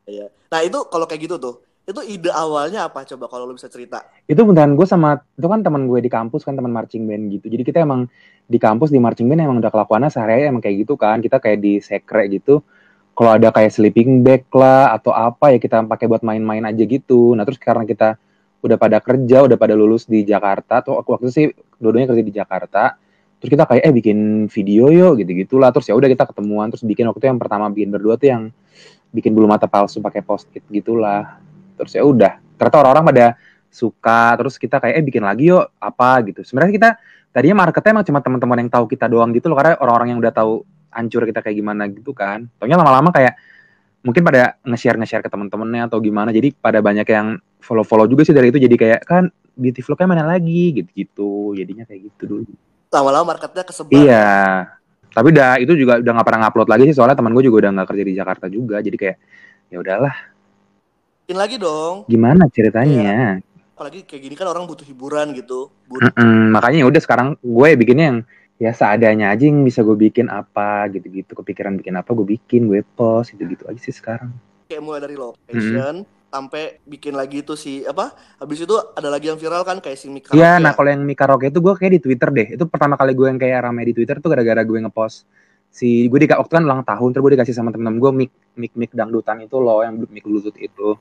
Iya. 0.04 0.27
Nah 0.51 0.60
itu 0.60 0.83
kalau 0.92 1.07
kayak 1.07 1.31
gitu 1.31 1.36
tuh, 1.39 1.63
itu 1.83 2.01
ide 2.07 2.31
awalnya 2.31 2.88
apa 2.88 3.03
coba 3.03 3.27
kalau 3.27 3.44
lo 3.44 3.59
bisa 3.59 3.68
cerita? 3.68 4.07
Itu 4.24 4.47
beneran 4.47 4.80
gue 4.80 4.88
sama 4.88 5.19
itu 5.35 5.47
kan 5.51 5.59
teman 5.59 5.91
gue 5.91 6.00
di 6.00 6.07
kampus 6.07 6.47
kan 6.47 6.56
teman 6.56 6.71
marching 6.71 7.03
band 7.03 7.27
gitu. 7.27 7.51
Jadi 7.51 7.63
kita 7.68 7.83
emang 7.83 8.07
di 8.47 8.56
kampus 8.56 8.88
di 8.88 9.03
marching 9.03 9.27
band 9.27 9.44
emang 9.44 9.59
udah 9.59 9.68
kelakuannya 9.68 10.07
sehari-hari 10.07 10.47
emang 10.47 10.63
kayak 10.63 10.88
gitu 10.88 10.95
kan. 10.95 11.19
Kita 11.19 11.44
kayak 11.44 11.59
di 11.59 11.83
sekre 11.83 12.31
gitu. 12.31 12.63
Kalau 13.13 13.35
ada 13.35 13.51
kayak 13.51 13.75
sleeping 13.75 14.24
bag 14.24 14.47
lah 14.56 14.95
atau 14.95 15.12
apa 15.12 15.51
ya 15.51 15.59
kita 15.59 15.83
pakai 15.83 16.07
buat 16.07 16.24
main-main 16.24 16.63
aja 16.63 16.83
gitu. 16.88 17.35
Nah 17.35 17.44
terus 17.44 17.59
karena 17.59 17.83
kita 17.83 18.15
udah 18.63 18.79
pada 18.79 19.03
kerja, 19.03 19.44
udah 19.44 19.59
pada 19.59 19.75
lulus 19.75 20.07
di 20.07 20.24
Jakarta. 20.24 20.79
Tuh 20.79 21.03
aku 21.03 21.19
waktu 21.19 21.27
itu 21.27 21.33
sih 21.36 21.45
dua-duanya 21.83 22.15
kerja 22.15 22.24
di 22.24 22.33
Jakarta. 22.33 22.95
Terus 23.44 23.59
kita 23.59 23.68
kayak 23.68 23.83
eh 23.83 23.91
bikin 23.91 24.47
video 24.47 24.88
yuk 24.88 25.19
gitu 25.19 25.36
gitulah. 25.36 25.68
Terus 25.75 25.91
ya 25.91 26.00
udah 26.00 26.07
kita 26.07 26.31
ketemuan 26.31 26.71
terus 26.71 26.88
bikin 26.88 27.12
waktu 27.12 27.19
itu 27.19 27.27
yang 27.27 27.44
pertama 27.44 27.68
bikin 27.68 27.91
berdua 27.91 28.15
tuh 28.15 28.31
yang 28.31 28.44
bikin 29.12 29.36
bulu 29.36 29.51
mata 29.51 29.68
palsu 29.68 30.00
pakai 30.00 30.24
post 30.24 30.47
it 30.56 30.63
gitulah. 30.71 31.43
Terus 31.78 31.92
ya 31.98 32.04
udah. 32.06 32.34
Ternyata 32.58 32.78
orang-orang 32.81 33.06
pada 33.10 33.25
suka. 33.74 34.38
Terus 34.38 34.56
kita 34.62 34.78
kayak 34.78 34.96
eh 35.02 35.04
bikin 35.04 35.24
lagi 35.25 35.50
yuk 35.50 35.66
apa 35.81 36.22
gitu. 36.30 36.46
Sebenarnya 36.46 36.74
kita 36.74 36.90
tadinya 37.34 37.66
marketnya 37.66 37.92
emang 37.98 38.06
cuma 38.06 38.20
teman-teman 38.22 38.58
yang 38.62 38.70
tahu 38.70 38.86
kita 38.86 39.10
doang 39.10 39.34
gitu 39.34 39.50
loh 39.50 39.58
karena 39.58 39.74
orang-orang 39.81 40.14
yang 40.14 40.20
udah 40.22 40.34
tahu 40.34 40.62
hancur 40.94 41.25
kita 41.25 41.42
kayak 41.42 41.58
gimana 41.58 41.90
gitu 41.90 42.14
kan. 42.14 42.46
Taunya 42.62 42.78
lama-lama 42.78 43.10
kayak 43.10 43.34
mungkin 44.06 44.22
pada 44.22 44.60
nge-share 44.62 45.00
nge-share 45.00 45.24
ke 45.25 45.30
teman-temannya 45.34 45.90
atau 45.90 45.98
gimana. 45.98 46.30
Jadi 46.30 46.54
pada 46.54 46.80
banyak 46.80 47.08
yang 47.10 47.42
follow-follow 47.64 48.06
juga 48.06 48.22
sih 48.28 48.36
dari 48.36 48.54
itu 48.54 48.62
jadi 48.62 48.75
kayak 48.78 49.02
kan 49.08 49.34
beauty 49.58 49.81
vlognya 49.81 50.08
mana 50.08 50.24
lagi 50.30 50.78
gitu-gitu. 50.78 51.58
Jadinya 51.58 51.90
kayak 51.90 52.14
gitu 52.14 52.24
dulu. 52.30 52.54
Lama-lama 52.94 53.34
marketnya 53.34 53.66
kesebar. 53.66 53.98
Iya. 53.98 54.30
Tapi 55.14 55.28
udah 55.30 55.62
itu 55.62 55.74
juga 55.78 56.02
udah 56.02 56.12
nggak 56.14 56.28
pernah 56.28 56.40
ngupload 56.46 56.70
lagi 56.70 56.84
sih 56.90 56.96
soalnya 56.98 57.18
teman 57.18 57.34
gue 57.38 57.46
juga 57.46 57.66
udah 57.66 57.72
nggak 57.81 57.88
kerja 57.90 58.04
di 58.06 58.14
Jakarta 58.14 58.46
juga. 58.50 58.78
Jadi 58.81 58.98
kayak 58.98 59.18
ya 59.74 59.78
udahlah. 59.81 60.32
Bikin 61.24 61.39
lagi 61.39 61.56
dong. 61.56 62.03
Gimana 62.12 62.51
ceritanya? 62.51 63.39
Apalagi 63.80 64.03
kayak 64.03 64.22
gini 64.27 64.36
kan 64.36 64.51
orang 64.51 64.68
butuh 64.68 64.84
hiburan 64.84 65.32
gitu. 65.32 65.72
Butuh 65.88 66.12
Mm-mm, 66.20 66.51
makanya 66.51 66.84
ya 66.84 66.88
udah 66.92 67.00
sekarang 67.00 67.39
gue 67.39 67.70
bikinnya 67.80 68.06
yang 68.12 68.20
ya 68.60 68.75
seadanya 68.75 69.32
aja 69.32 69.48
yang 69.48 69.63
bisa 69.63 69.88
gue 69.88 69.96
bikin 69.96 70.27
apa 70.27 70.92
gitu-gitu. 70.92 71.32
Kepikiran 71.32 71.80
bikin 71.80 71.96
apa 71.96 72.12
gue 72.12 72.27
bikin, 72.27 72.68
gue 72.68 72.84
post 72.84 73.32
gitu-gitu 73.39 73.63
aja 73.72 73.80
sih 73.80 73.96
sekarang. 73.96 74.36
kayak 74.68 74.84
mulai 74.84 75.00
dari 75.00 75.13
location 75.13 76.01
sampai 76.34 76.82
bikin 76.84 77.13
lagi 77.13 77.46
itu 77.46 77.53
si 77.53 77.88
apa? 77.88 78.12
Habis 78.42 78.65
itu 78.65 78.75
ada 78.75 79.08
lagi 79.08 79.30
yang 79.30 79.38
viral 79.38 79.63
kan 79.63 79.77
kayak 79.80 79.96
si 79.96 80.10
Mika. 80.10 80.34
Iya, 80.34 80.58
nah 80.58 80.75
kalau 80.75 80.89
yang 80.89 81.06
Mika 81.06 81.30
Roke 81.30 81.48
itu 81.48 81.62
gue 81.62 81.74
kayak 81.77 81.94
di 81.96 82.01
Twitter 82.01 82.30
deh. 82.34 82.48
Itu 82.58 82.65
pertama 82.68 82.98
kali 82.98 83.15
gue 83.15 83.27
yang 83.32 83.39
kayak 83.39 83.63
rame 83.63 83.86
di 83.86 83.94
Twitter 83.94 84.18
tuh 84.20 84.27
gara-gara 84.34 84.65
gue 84.65 84.80
ngepost 84.82 85.24
si 85.74 86.06
gue 86.06 86.20
di 86.22 86.30
waktu 86.30 86.53
kan 86.53 86.63
ulang 86.70 86.86
tahun 86.86 87.10
terus 87.18 87.24
gue 87.25 87.32
dikasih 87.34 87.58
sama 87.58 87.74
temen-temen 87.74 87.98
gue 87.98 88.12
mic 88.13 88.32
mic 88.53 88.72
mic 88.77 88.94
dangdutan 88.94 89.42
itu 89.42 89.58
loh 89.58 89.82
yang 89.82 89.98
mic 89.98 90.22
bluetooth 90.22 90.53
itu. 90.62 90.94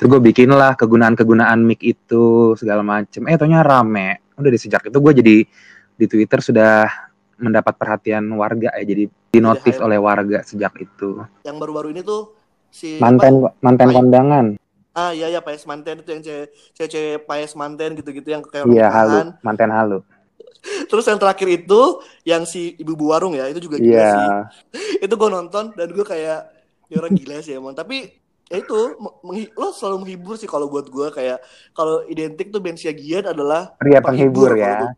Terus 0.00 0.08
gue 0.08 0.20
bikin 0.32 0.48
lah 0.56 0.72
kegunaan 0.72 1.12
kegunaan 1.12 1.60
mic 1.60 1.84
itu 1.84 2.56
segala 2.56 2.80
macem. 2.80 3.28
Eh 3.28 3.36
taunya 3.36 3.60
rame. 3.60 4.24
Udah 4.40 4.48
di 4.48 4.56
sejak 4.56 4.88
itu 4.88 4.96
gue 4.96 5.12
jadi 5.20 5.36
di 6.00 6.06
Twitter 6.08 6.40
sudah 6.40 6.88
mendapat 7.36 7.76
perhatian 7.76 8.24
warga 8.40 8.72
ya 8.72 8.84
jadi 8.88 9.04
di 9.12 9.38
notice 9.38 9.76
highlight. 9.76 9.84
oleh 9.84 9.98
warga 10.00 10.38
sejak 10.48 10.72
itu. 10.80 11.20
Yang 11.44 11.56
baru-baru 11.60 11.92
ini 11.92 12.00
tuh 12.00 12.32
si 12.72 12.96
manten 12.96 13.52
manten 13.60 13.92
Baik. 13.92 13.96
kondangan. 14.00 14.46
Ah 14.90 15.14
iya 15.14 15.30
ya 15.30 15.38
Paes 15.38 15.62
Manten 15.70 16.02
itu 16.02 16.10
yang 16.10 16.22
cewek 16.24 16.50
cewek 16.90 17.22
Paes 17.22 17.54
Manten 17.54 17.94
gitu-gitu 17.94 18.26
yang 18.26 18.42
kayak 18.42 18.66
iya 18.66 18.90
halu. 18.90 19.38
manten 19.38 19.70
halu 19.70 20.02
Terus 20.90 21.04
yang 21.08 21.18
terakhir 21.22 21.48
itu 21.48 21.80
yang 22.26 22.42
si 22.44 22.76
ibu-ibu 22.76 23.10
warung 23.12 23.34
ya 23.38 23.48
itu 23.48 23.60
juga 23.64 23.78
gila 23.80 24.02
iya 24.02 24.08
sih. 24.08 24.28
Itu 25.04 25.14
gue 25.16 25.30
nonton 25.32 25.72
dan 25.78 25.88
gue 25.90 26.04
kayak 26.04 26.40
ya 26.90 26.96
orang 27.00 27.14
gila 27.16 27.36
sih 27.40 27.56
emang. 27.56 27.72
Tapi 27.72 28.12
ya 28.50 28.56
itu 28.58 28.78
lo 29.54 29.68
selalu 29.70 29.96
menghibur 30.06 30.34
sih 30.34 30.50
kalau 30.50 30.66
buat 30.66 30.86
gue 30.90 31.06
kayak 31.14 31.38
kalau 31.72 32.02
identik 32.10 32.50
tuh 32.50 32.58
Ben 32.58 32.74
Siagian 32.74 33.30
adalah 33.30 33.78
pria 33.78 34.00
penghibur 34.02 34.50
ya 34.56 34.76
gua- 34.78 34.96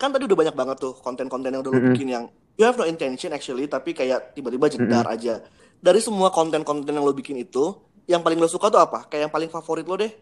kan 0.00 0.10
tadi 0.10 0.24
udah 0.26 0.38
banyak 0.38 0.56
banget 0.58 0.76
tuh 0.82 0.92
konten-konten 1.00 1.54
yang 1.54 1.62
udah 1.62 1.72
lo 1.72 1.80
Mm-mm. 1.80 1.94
bikin 1.94 2.08
yang 2.10 2.24
you 2.58 2.64
have 2.66 2.76
no 2.76 2.84
intention 2.88 3.30
actually 3.36 3.66
tapi 3.70 3.94
kayak 3.94 4.34
tiba-tiba 4.36 4.66
jedar 4.72 5.06
aja. 5.08 5.40
Dari 5.84 6.00
semua 6.00 6.32
konten-konten 6.32 6.90
yang 6.96 7.04
lo 7.04 7.12
bikin 7.12 7.36
itu, 7.36 7.76
yang 8.08 8.24
paling 8.24 8.40
lo 8.40 8.48
suka 8.48 8.72
tuh 8.72 8.80
apa? 8.80 9.04
Kayak 9.10 9.28
yang 9.30 9.34
paling 9.34 9.50
favorit 9.52 9.84
lo 9.84 9.96
deh? 10.00 10.12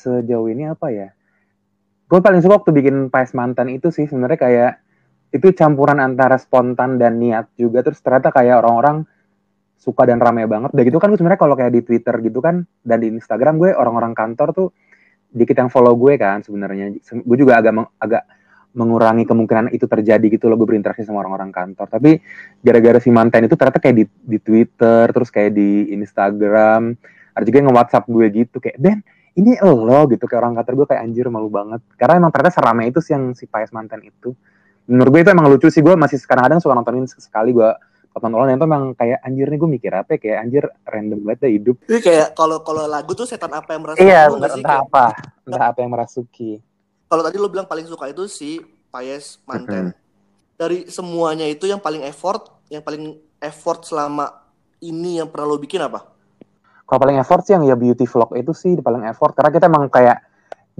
sejauh 0.00 0.48
ini 0.52 0.64
apa 0.74 0.86
ya? 0.98 1.08
Gue 2.08 2.24
paling 2.24 2.40
suka 2.40 2.64
waktu 2.64 2.72
bikin 2.72 3.12
Pais 3.12 3.36
Mantan 3.36 3.68
itu 3.68 3.92
sih 3.92 4.08
sebenarnya 4.08 4.40
kayak 4.40 4.72
itu 5.28 5.52
campuran 5.52 6.00
antara 6.00 6.40
spontan 6.40 6.96
dan 6.96 7.20
niat 7.20 7.52
juga 7.52 7.84
terus 7.84 8.00
ternyata 8.00 8.32
kayak 8.32 8.64
orang-orang 8.64 9.04
suka 9.76 10.08
dan 10.08 10.16
ramai 10.16 10.48
banget. 10.48 10.72
Udah 10.72 10.84
gitu 10.88 10.96
kan 10.96 11.12
gue 11.12 11.20
sebenarnya 11.20 11.40
kalau 11.40 11.52
kayak 11.52 11.72
di 11.76 11.84
Twitter 11.84 12.16
gitu 12.24 12.40
kan 12.40 12.64
dan 12.80 12.98
di 13.04 13.12
Instagram 13.12 13.60
gue 13.60 13.76
orang-orang 13.76 14.16
kantor 14.16 14.48
tuh 14.56 14.68
dikit 15.28 15.60
yang 15.60 15.68
follow 15.68 15.92
gue 16.00 16.16
kan 16.16 16.40
sebenarnya. 16.40 16.96
Gue 17.22 17.36
juga 17.36 17.60
agak 17.60 17.72
meng- 17.76 17.92
agak 18.00 18.24
mengurangi 18.72 19.24
kemungkinan 19.28 19.72
itu 19.76 19.84
terjadi 19.84 20.26
gitu 20.32 20.48
loh 20.48 20.56
gue 20.56 20.64
berinteraksi 20.64 21.04
sama 21.04 21.20
orang-orang 21.20 21.52
kantor. 21.52 21.92
Tapi 21.92 22.24
gara-gara 22.64 22.96
si 23.04 23.12
mantan 23.12 23.44
itu 23.44 23.52
ternyata 23.52 23.84
kayak 23.84 23.96
di, 24.00 24.04
di 24.08 24.38
Twitter 24.40 25.12
terus 25.12 25.28
kayak 25.28 25.52
di 25.52 25.92
Instagram 25.92 26.96
ada 27.36 27.44
juga 27.44 27.56
yang 27.60 27.68
nge-WhatsApp 27.68 28.04
gue 28.08 28.26
gitu 28.32 28.56
kayak 28.64 28.80
Ben 28.80 28.98
ini 29.38 29.54
lo 29.62 30.00
gitu. 30.10 30.26
Kayak 30.26 30.40
orang 30.42 30.54
kantor 30.58 30.74
gue 30.74 30.86
kayak 30.90 31.02
anjir 31.06 31.26
malu 31.30 31.46
banget. 31.46 31.80
Karena 31.94 32.18
emang 32.18 32.34
ternyata 32.34 32.58
seramai 32.58 32.90
itu 32.90 32.98
sih 32.98 33.14
yang 33.14 33.32
si 33.38 33.46
Payas 33.46 33.70
mantan 33.70 34.02
itu. 34.02 34.34
Menurut 34.90 35.10
gue 35.14 35.20
itu 35.22 35.30
emang 35.30 35.46
lucu 35.46 35.70
sih. 35.70 35.80
Gue 35.80 35.94
masih 35.94 36.18
kadang-kadang 36.26 36.58
suka 36.58 36.74
nontonin 36.74 37.06
sekali 37.06 37.54
gue 37.54 37.70
tonton 38.18 38.34
ulang 38.34 38.50
itu 38.50 38.66
emang 38.66 38.84
kayak 38.98 39.22
anjir 39.22 39.46
nih 39.46 39.58
gue 39.62 39.70
mikir 39.78 39.92
apa 39.94 40.10
ya, 40.16 40.18
kayak 40.18 40.38
anjir 40.42 40.64
random 40.82 41.18
banget 41.22 41.38
deh 41.46 41.52
hidup. 41.54 41.76
Jadi 41.86 42.00
kayak 42.02 42.28
kalau 42.34 42.58
kalau 42.66 42.82
lagu 42.90 43.14
tuh 43.14 43.28
setan 43.28 43.52
apa 43.54 43.78
yang 43.78 43.82
merasa 43.86 44.02
iya 44.02 44.26
entah, 44.26 44.50
sih? 44.50 44.64
Kayak- 44.64 44.84
apa 44.90 45.04
entah 45.46 45.66
apa 45.70 45.78
yang 45.78 45.90
merasuki. 45.94 46.50
Kalau 47.08 47.22
tadi 47.22 47.36
lo 47.38 47.48
bilang 47.48 47.70
paling 47.70 47.86
suka 47.86 48.10
itu 48.10 48.26
si 48.26 48.58
Payes 48.90 49.38
Manten. 49.46 49.94
Dari 50.58 50.90
semuanya 50.90 51.46
itu 51.46 51.70
yang 51.70 51.78
paling 51.78 52.02
effort, 52.02 52.50
yang 52.66 52.82
paling 52.82 53.14
effort 53.38 53.86
selama 53.86 54.34
ini 54.82 55.22
yang 55.22 55.30
pernah 55.30 55.54
lo 55.54 55.56
bikin 55.62 55.78
apa? 55.78 56.17
Kalau 56.88 57.04
paling 57.04 57.20
effort 57.20 57.44
sih 57.44 57.52
yang 57.52 57.68
ya 57.68 57.76
beauty 57.76 58.08
vlog 58.08 58.32
itu 58.32 58.56
sih 58.56 58.72
paling 58.80 59.04
effort. 59.12 59.36
Karena 59.36 59.52
kita 59.52 59.68
emang 59.68 59.92
kayak 59.92 60.24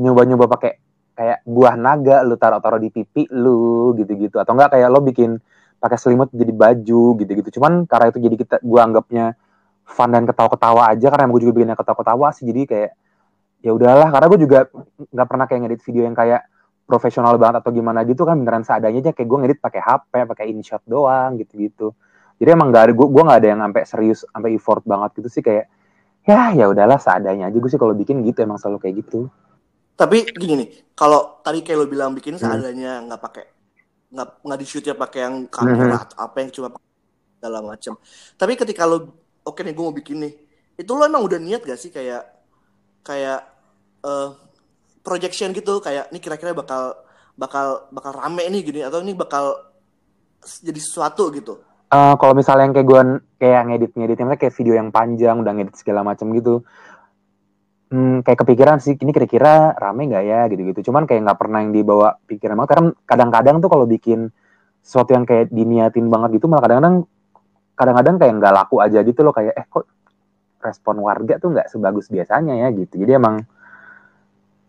nyoba-nyoba 0.01 0.49
pakai 0.49 0.73
kayak 1.13 1.45
buah 1.45 1.77
naga 1.77 2.25
lu 2.25 2.41
taruh-taruh 2.41 2.81
di 2.81 2.89
pipi 2.89 3.29
lu 3.29 3.93
gitu-gitu. 3.93 4.41
Atau 4.41 4.57
enggak 4.57 4.73
kayak 4.73 4.89
lo 4.89 5.05
bikin 5.05 5.37
pakai 5.77 6.01
selimut 6.01 6.33
jadi 6.33 6.49
baju 6.49 7.03
gitu-gitu. 7.21 7.61
Cuman 7.61 7.85
karena 7.85 8.09
itu 8.09 8.25
jadi 8.25 8.37
kita 8.41 8.57
gua 8.65 8.89
anggapnya 8.89 9.37
fun 9.85 10.09
dan 10.09 10.25
ketawa-ketawa 10.25 10.97
aja 10.97 11.09
karena 11.09 11.25
gue 11.33 11.41
juga 11.45 11.53
bikinnya 11.57 11.77
ketawa-ketawa 11.77 12.29
sih 12.37 12.45
jadi 12.49 12.63
kayak 12.65 12.91
ya 13.65 13.71
udahlah. 13.77 14.09
Karena 14.09 14.27
gue 14.33 14.41
juga 14.41 14.59
nggak 15.13 15.27
pernah 15.29 15.45
kayak 15.45 15.61
ngedit 15.65 15.81
video 15.85 16.03
yang 16.09 16.17
kayak 16.17 16.41
profesional 16.89 17.37
banget 17.37 17.61
atau 17.61 17.73
gimana 17.73 18.01
gitu 18.09 18.25
kan 18.25 18.41
beneran 18.41 18.65
seadanya 18.65 19.01
aja. 19.05 19.11
Kayak 19.13 19.29
gue 19.29 19.39
ngedit 19.45 19.59
pakai 19.61 19.81
HP 19.85 20.13
pakai 20.25 20.45
InShot 20.57 20.81
doang 20.89 21.37
gitu-gitu. 21.37 21.93
Jadi 22.39 22.49
emang 22.55 22.73
gak 22.73 22.83
ada 22.89 22.93
gue 22.95 23.07
gue 23.11 23.23
nggak 23.29 23.39
ada 23.43 23.49
yang 23.51 23.61
sampai 23.67 23.83
serius 23.85 24.21
sampai 24.25 24.51
effort 24.57 24.83
banget 24.89 25.11
gitu 25.21 25.29
sih. 25.29 25.43
Kayak 25.45 25.69
ya 26.31 26.43
ya 26.59 26.65
udahlah 26.73 26.99
seadanya 27.05 27.45
aja 27.49 27.57
gue 27.63 27.71
sih 27.73 27.81
kalau 27.83 27.95
bikin 28.01 28.17
gitu 28.29 28.39
emang 28.47 28.59
selalu 28.61 28.79
kayak 28.83 28.95
gitu 29.03 29.19
Tapi 29.99 30.17
gini 30.41 30.55
nih, 30.63 30.69
kalau 30.95 31.43
tadi 31.43 31.59
kayak 31.67 31.79
lo 31.83 31.87
bilang 31.91 32.15
bikin 32.15 32.39
Hmm. 32.41 32.63
seadanya 32.63 33.03
nggak 33.07 33.21
pakai 33.25 33.45
nggak 34.15 34.29
nggak 34.47 34.59
di 34.63 34.67
shootnya 34.71 34.95
pakai 34.99 35.21
yang 35.27 35.37
kamera 35.51 35.95
Hmm. 35.95 36.05
atau 36.07 36.19
apa 36.27 36.37
yang 36.43 36.51
cuma 36.57 36.69
segala 37.39 37.61
macam. 37.73 37.95
Tapi 38.41 38.53
ketika 38.61 38.85
lo 38.91 38.97
oke 39.49 39.61
nih 39.67 39.75
gue 39.77 39.85
mau 39.87 39.97
bikin 39.97 40.19
nih, 40.25 40.33
itu 40.83 40.93
lo 40.99 41.03
emang 41.07 41.23
udah 41.29 41.39
niat 41.43 41.63
gak 41.67 41.81
sih 41.83 41.91
kayak 41.95 42.23
kayak 43.07 43.41
eh, 44.07 44.29
projection 45.07 45.51
gitu 45.57 45.81
kayak 45.87 46.11
ini 46.13 46.19
kira-kira 46.25 46.53
bakal 46.57 46.95
bakal 47.39 47.89
bakal 47.95 48.13
rame 48.17 48.45
nih 48.53 48.63
gini 48.67 48.81
atau 48.87 49.01
ini 49.05 49.15
bakal 49.17 49.45
jadi 50.63 50.81
sesuatu 50.81 51.31
gitu. 51.35 51.61
Eh, 51.89 52.15
kalau 52.21 52.37
misalnya 52.37 52.69
yang 52.69 52.75
kayak 52.77 52.85
gue 52.85 53.01
kayak 53.41 53.63
ngedit 53.65 53.93
ngeditnya 53.97 54.37
kayak 54.37 54.53
video 54.61 54.77
yang 54.77 54.93
panjang 54.93 55.41
udah 55.41 55.53
ngedit 55.57 55.77
segala 55.81 56.05
macam 56.05 56.29
gitu. 56.37 56.61
Hmm, 57.89 58.21
kayak 58.21 58.45
kepikiran 58.45 58.77
sih 58.85 59.01
ini 59.01 59.09
kira-kira 59.17 59.73
rame 59.73 60.05
nggak 60.13 60.25
ya? 60.29 60.41
gitu-gitu. 60.53 60.93
Cuman 60.93 61.09
kayak 61.09 61.25
nggak 61.25 61.39
pernah 61.41 61.65
yang 61.65 61.73
dibawa 61.73 62.21
pikiran 62.29 62.61
banget. 62.61 62.71
Karena 62.77 62.89
kadang-kadang 63.09 63.57
tuh 63.65 63.71
kalau 63.73 63.89
bikin 63.89 64.29
sesuatu 64.85 65.17
yang 65.17 65.25
kayak 65.25 65.49
diniatin 65.49 66.13
banget 66.13 66.37
gitu 66.37 66.47
malah 66.53 66.69
kadang-kadang 66.69 67.09
kadang-kadang 67.73 68.15
kayak 68.21 68.33
nggak 68.37 68.53
laku 68.53 68.77
aja 68.85 69.01
gitu 69.01 69.21
loh. 69.25 69.33
Kayak 69.33 69.57
eh 69.57 69.65
kok 69.65 69.89
respon 70.61 71.01
warga 71.01 71.41
tuh 71.41 71.57
nggak 71.57 71.73
sebagus 71.73 72.13
biasanya 72.13 72.53
ya? 72.53 72.69
gitu. 72.77 73.01
Jadi 73.01 73.17
emang 73.17 73.49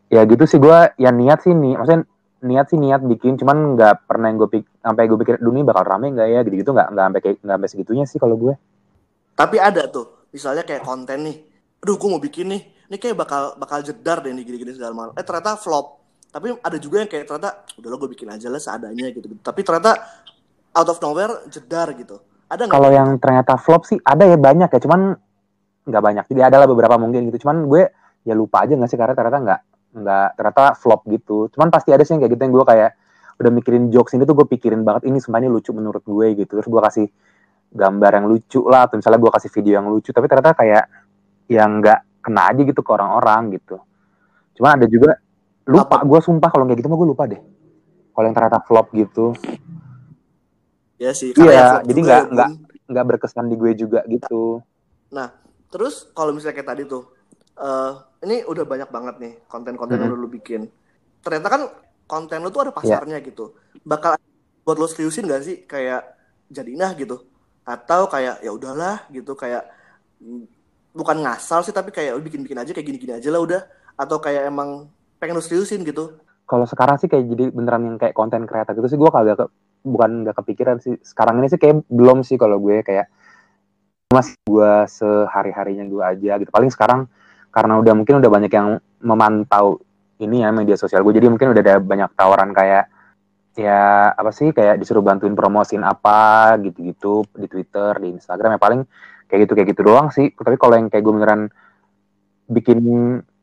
ya 0.08 0.24
gitu 0.24 0.48
sih 0.48 0.56
gue 0.56 0.96
ya 0.96 1.12
niat 1.12 1.44
sih 1.44 1.52
nih 1.52 1.76
maksudnya 1.76 2.08
niat 2.40 2.66
sih 2.72 2.80
niat 2.80 3.04
bikin 3.04 3.36
cuman 3.36 3.76
nggak 3.76 4.08
pernah 4.08 4.32
yang 4.32 4.38
gue 4.40 4.50
pik 4.60 4.64
sampai 4.80 5.04
gue 5.08 5.18
pikir 5.20 5.36
dunia 5.44 5.64
bakal 5.68 5.84
rame 5.84 6.12
nggak 6.16 6.28
ya 6.28 6.40
gitu 6.48 6.56
gitu 6.64 6.72
nggak 6.72 6.88
nggak 6.96 7.06
sampai 7.10 7.22
kayak 7.22 7.38
nggak 7.44 7.56
sampai 7.60 7.70
segitunya 7.70 8.06
sih 8.08 8.20
kalau 8.20 8.36
gue 8.40 8.54
Tapi 9.40 9.56
ada 9.56 9.88
tuh, 9.88 10.28
misalnya 10.36 10.68
kayak 10.68 10.84
konten 10.84 11.24
nih, 11.24 11.40
aduh 11.80 11.96
gue 11.96 12.10
mau 12.12 12.20
bikin 12.20 12.52
nih, 12.52 12.62
ini 12.92 12.98
kayak 13.00 13.16
bakal 13.16 13.56
bakal 13.56 13.80
jedar 13.80 14.20
deh 14.20 14.36
nih 14.36 14.44
gini-gini 14.44 14.76
segala 14.76 14.92
macam. 14.92 15.16
Eh 15.16 15.24
ternyata 15.24 15.56
flop. 15.56 15.96
Tapi 16.28 16.60
ada 16.60 16.76
juga 16.76 17.00
yang 17.00 17.08
kayak 17.08 17.24
ternyata 17.24 17.64
udah 17.80 17.88
lo 17.88 17.96
gue 18.04 18.12
bikin 18.20 18.28
aja 18.28 18.52
lah 18.52 18.60
seadanya 18.60 19.16
gitu. 19.16 19.32
Tapi 19.40 19.64
ternyata 19.64 19.96
out 20.76 20.92
of 20.92 21.00
nowhere 21.00 21.48
jedar 21.48 21.88
gitu. 21.96 22.20
Ada 22.52 22.68
nggak? 22.68 22.76
kalau 22.76 22.92
yang 22.92 23.16
ternyata 23.16 23.56
flop 23.56 23.88
sih 23.88 23.96
ada 24.04 24.28
ya 24.28 24.36
banyak 24.36 24.68
ya 24.68 24.80
cuman 24.84 25.16
nggak 25.90 26.04
banyak 26.04 26.26
jadi 26.30 26.42
ada 26.52 26.62
lah 26.62 26.68
beberapa 26.70 26.96
mungkin 27.02 27.30
gitu 27.34 27.48
cuman 27.48 27.66
gue 27.66 27.84
ya 28.28 28.34
lupa 28.38 28.66
aja 28.66 28.78
nggak 28.78 28.90
sih 28.90 28.98
karena 29.00 29.18
ternyata 29.18 29.40
nggak 29.42 29.60
nggak 29.96 30.28
ternyata 30.38 30.78
flop 30.78 31.06
gitu. 31.10 31.50
Cuman 31.54 31.74
pasti 31.74 31.90
ada 31.94 32.04
sih 32.06 32.14
yang 32.14 32.22
kayak 32.22 32.34
gitu 32.38 32.42
yang 32.46 32.54
gue 32.54 32.66
kayak 32.66 32.92
udah 33.40 33.52
mikirin 33.56 33.84
jokes 33.90 34.14
ini 34.14 34.28
tuh 34.28 34.36
gue 34.36 34.48
pikirin 34.52 34.84
banget 34.84 35.08
ini 35.08 35.18
sumpah 35.18 35.40
ini 35.40 35.50
lucu 35.50 35.72
menurut 35.74 36.04
gue 36.04 36.28
gitu. 36.38 36.60
Terus 36.60 36.68
gue 36.68 36.82
kasih 36.82 37.08
gambar 37.70 38.12
yang 38.22 38.26
lucu 38.30 38.62
lah 38.66 38.90
atau 38.90 38.98
misalnya 38.98 39.20
gue 39.22 39.32
kasih 39.32 39.50
video 39.54 39.74
yang 39.82 39.88
lucu 39.88 40.10
tapi 40.10 40.26
ternyata 40.26 40.58
kayak 40.58 40.86
yang 41.50 41.70
nggak 41.82 42.00
kena 42.22 42.42
aja 42.50 42.62
gitu 42.62 42.82
ke 42.82 42.92
orang-orang 42.94 43.42
gitu. 43.58 43.78
Cuman 44.60 44.82
ada 44.82 44.86
juga 44.90 45.18
lupa 45.70 46.02
gue 46.02 46.20
sumpah 46.22 46.50
kalau 46.50 46.66
kayak 46.66 46.80
gitu 46.82 46.90
mah 46.90 46.98
gue 46.98 47.10
lupa 47.10 47.24
deh. 47.30 47.42
Kalau 48.14 48.26
yang 48.26 48.36
ternyata 48.36 48.60
flop 48.66 48.92
gitu. 48.94 49.34
Ya 51.00 51.16
sih. 51.16 51.32
Iya, 51.34 51.50
ya 51.50 51.66
flop 51.72 51.84
jadi 51.88 52.00
juga 52.02 52.10
nggak- 52.10 52.26
ya, 52.26 52.34
nggak- 52.36 52.52
nggak 52.90 53.06
berkesan 53.16 53.46
di 53.48 53.56
gue 53.56 53.72
juga 53.78 54.00
gitu. 54.10 54.60
Terus 55.70 56.10
kalau 56.18 56.34
misalnya 56.34 56.58
kayak 56.58 56.70
tadi 56.74 56.84
tuh, 56.90 57.14
eh 57.60 57.92
ini 58.26 58.44
udah 58.44 58.64
banyak 58.64 58.90
banget 58.90 59.16
nih 59.20 59.34
konten-konten 59.48 60.00
yang 60.00 60.10
Mhm. 60.10 60.16
udah 60.16 60.22
lu 60.24 60.30
bikin. 60.32 60.62
Ternyata 61.20 61.48
kan 61.48 61.62
konten 62.08 62.40
lu 62.44 62.50
tuh 62.50 62.64
ada 62.68 62.74
pasarnya 62.74 63.20
gitu. 63.22 63.56
Bakal 63.84 64.16
buat 64.64 64.78
lo 64.80 64.88
seriusin 64.88 65.28
gak 65.28 65.44
sih 65.44 65.58
kayak 65.66 66.04
jadi 66.50 66.72
nah 66.76 66.92
gitu? 66.96 67.20
Atau 67.64 68.08
kayak 68.08 68.42
ya 68.42 68.52
udahlah 68.52 69.06
gitu 69.12 69.36
kayak 69.36 69.68
mm, 70.20 70.44
bukan 70.96 71.18
ngasal 71.22 71.62
sih 71.62 71.76
tapi 71.76 71.92
kayak 71.94 72.18
"Oh, 72.18 72.24
bikin-bikin 72.24 72.58
aja 72.58 72.72
kayak 72.74 72.88
gini-gini 72.88 73.14
aja 73.20 73.30
lah 73.30 73.42
udah. 73.44 73.62
Atau 73.96 74.18
kayak 74.20 74.48
emang 74.48 74.90
pengen 75.20 75.36
lo 75.38 75.44
seriusin 75.44 75.84
gitu. 75.84 76.20
kalau 76.50 76.66
sekarang 76.66 76.98
sih 76.98 77.06
kayak 77.06 77.30
jadi 77.30 77.46
beneran 77.54 77.86
yang 77.86 77.98
kayak 78.02 78.18
konten 78.18 78.50
kreator 78.50 78.74
gitu 78.74 78.90
sih 78.90 78.98
gue 78.98 79.06
kagak 79.14 79.38
ke, 79.38 79.46
bukan 79.86 80.26
nggak 80.26 80.34
kepikiran 80.34 80.82
sih 80.82 80.98
sekarang 81.06 81.38
ini 81.38 81.46
sih 81.46 81.62
kayak 81.62 81.86
belum 81.86 82.26
sih 82.26 82.42
kalau 82.42 82.58
gue 82.58 82.82
kayak 82.82 83.06
masih 84.10 84.34
gue 84.50 84.74
sehari 84.90 85.54
harinya 85.54 85.86
gue 85.86 86.02
aja 86.02 86.42
gitu 86.42 86.50
paling 86.50 86.74
sekarang 86.74 87.06
karena 87.50 87.82
udah 87.82 87.94
mungkin 87.98 88.22
udah 88.22 88.30
banyak 88.30 88.52
yang 88.54 88.78
memantau 89.02 89.82
ini 90.20 90.44
ya 90.44 90.52
media 90.52 90.76
sosial 90.76 91.02
gue 91.02 91.16
jadi 91.16 91.32
mungkin 91.32 91.56
udah 91.56 91.62
ada 91.64 91.76
banyak 91.80 92.10
tawaran 92.14 92.52
kayak 92.52 92.92
ya 93.60 94.14
apa 94.16 94.32
sih 94.32 94.56
kayak 94.56 94.80
disuruh 94.80 95.04
bantuin 95.04 95.36
promosiin 95.36 95.84
apa 95.84 96.56
gitu-gitu 96.64 97.28
di 97.36 97.48
Twitter 97.52 97.92
di 98.00 98.16
Instagram 98.16 98.56
ya 98.56 98.60
paling 98.62 98.82
kayak 99.28 99.40
gitu 99.46 99.54
kayak 99.54 99.68
gitu 99.76 99.82
doang 99.86 100.10
sih. 100.10 100.32
Tapi 100.32 100.56
kalau 100.56 100.80
yang 100.80 100.88
kayak 100.88 101.04
gue 101.04 101.14
beneran 101.14 101.42
bikin 102.50 102.80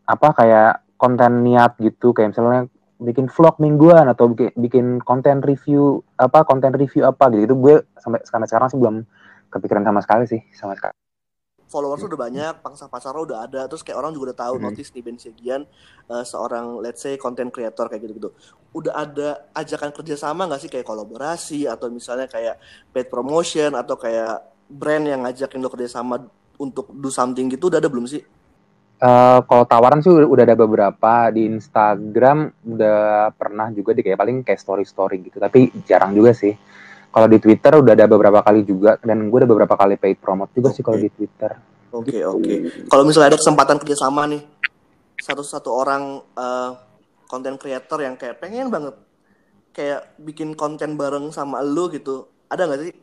apa 0.08 0.28
kayak 0.34 0.72
konten 0.96 1.44
niat 1.44 1.76
gitu 1.78 2.16
kayak 2.16 2.32
misalnya 2.34 2.66
bikin 2.96 3.28
vlog 3.28 3.60
mingguan 3.60 4.08
atau 4.08 4.32
bikin, 4.32 5.04
konten 5.04 5.44
review 5.44 6.00
apa 6.16 6.48
konten 6.48 6.72
review 6.72 7.04
apa 7.04 7.28
gitu, 7.28 7.52
gue 7.52 7.84
sampai 8.00 8.24
sampai 8.24 8.48
sekarang 8.48 8.68
sih 8.72 8.80
belum 8.80 8.96
kepikiran 9.52 9.84
sama 9.84 10.00
sekali 10.00 10.24
sih 10.24 10.40
sama 10.56 10.72
sekali 10.72 11.05
Followers 11.66 12.06
udah 12.06 12.14
banyak, 12.14 12.52
pangsa 12.62 12.86
pasar 12.86 13.18
udah 13.18 13.42
ada, 13.42 13.66
terus 13.66 13.82
kayak 13.82 13.98
orang 13.98 14.14
juga 14.14 14.30
udah 14.30 14.38
tahu 14.38 14.54
Mhm. 14.58 14.64
notice 14.70 14.90
nih 14.94 15.02
Ben 15.02 15.18
Segian 15.18 15.62
eh, 16.06 16.24
seorang 16.24 16.78
let's 16.78 17.02
say 17.02 17.18
content 17.18 17.50
creator 17.50 17.90
kayak 17.90 18.06
gitu-gitu. 18.06 18.30
Udah 18.70 18.94
ada 18.94 19.50
ajakan 19.50 19.90
kerjasama 19.90 20.46
nggak 20.46 20.62
sih 20.62 20.70
kayak 20.70 20.86
kolaborasi 20.86 21.66
atau 21.66 21.90
misalnya 21.90 22.30
kayak 22.30 22.62
paid 22.94 23.10
promotion 23.10 23.74
atau 23.74 23.98
kayak 23.98 24.46
brand 24.70 25.02
yang 25.02 25.26
ngajakin 25.26 25.58
lo 25.58 25.66
kerjasama 25.66 26.22
untuk 26.56 26.88
do 26.94 27.10
something 27.10 27.50
gitu 27.50 27.66
udah 27.66 27.82
ada 27.82 27.90
belum 27.90 28.06
sih? 28.06 28.22
Eh, 28.96 29.38
kalau 29.44 29.68
tawaran 29.68 30.00
sih 30.00 30.08
udah, 30.08 30.24
udah 30.24 30.44
ada 30.48 30.56
beberapa 30.56 31.28
di 31.28 31.44
Instagram 31.44 32.48
udah 32.64 33.28
pernah 33.36 33.68
juga 33.68 33.92
di 33.92 34.00
kayak 34.00 34.16
paling 34.16 34.40
kayak 34.40 34.56
story 34.56 34.88
story 34.88 35.20
gitu 35.20 35.36
tapi 35.36 35.68
jarang 35.84 36.16
juga 36.16 36.32
sih 36.32 36.56
kalau 37.16 37.28
di 37.32 37.40
Twitter 37.40 37.72
udah 37.80 37.92
ada 37.96 38.04
beberapa 38.04 38.44
kali 38.44 38.60
juga 38.60 39.00
dan 39.00 39.32
gue 39.32 39.38
udah 39.40 39.48
beberapa 39.48 39.72
kali 39.72 39.96
paid 39.96 40.20
promote 40.20 40.52
juga 40.52 40.68
sih 40.76 40.84
kalau 40.84 41.00
di 41.00 41.08
Twitter 41.08 41.56
Oke 41.96 42.18
oke. 42.28 42.54
Kalau 42.92 43.02
misalnya 43.08 43.32
ada 43.32 43.40
kesempatan 43.40 43.80
kerjasama 43.80 44.28
nih, 44.28 44.42
satu-satu 45.22 45.70
orang 45.72 46.20
eh, 46.36 46.70
content 47.24 47.56
creator 47.56 48.04
yang 48.04 48.20
kayak 48.20 48.36
pengen 48.36 48.68
banget 48.68 48.94
kayak 49.72 50.12
bikin 50.20 50.52
konten 50.52 51.00
bareng 51.00 51.32
sama 51.32 51.64
lo 51.64 51.88
gitu, 51.88 52.28
ada 52.52 52.68
nggak 52.68 52.80
sih? 52.84 52.94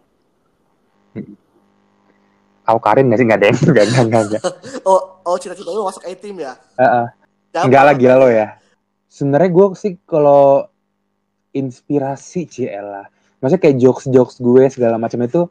Kau 2.63 2.79
Karin 2.79 3.12
gak 3.12 3.20
sih 3.20 3.27
nggak 3.27 3.39
ada 3.43 3.48
yang 3.51 3.60
nggak 3.60 3.86
nggak 3.91 4.05
nggak 4.08 4.24
nggak. 4.29 4.43
Oh 4.89 5.20
oh 5.27 5.36
cita-cita 5.36 5.70
lo 5.74 5.89
masuk 5.89 6.05
A 6.05 6.12
team 6.15 6.38
ya? 6.39 6.53
Heeh. 6.79 7.05
Siapa? 7.53 7.65
Enggak 7.70 7.84
lah 7.86 7.93
gila 7.98 8.15
lo 8.17 8.29
ya. 8.32 8.48
Sebenarnya 9.12 9.50
gue 9.51 9.65
sih 9.77 9.93
kalau 10.05 10.65
inspirasi 11.53 12.50
lah. 12.82 13.05
Maksudnya 13.43 13.59
kayak 13.59 13.77
jokes-jokes 13.77 14.39
gue 14.39 14.63
segala 14.71 14.95
macam 14.95 15.19
itu 15.19 15.41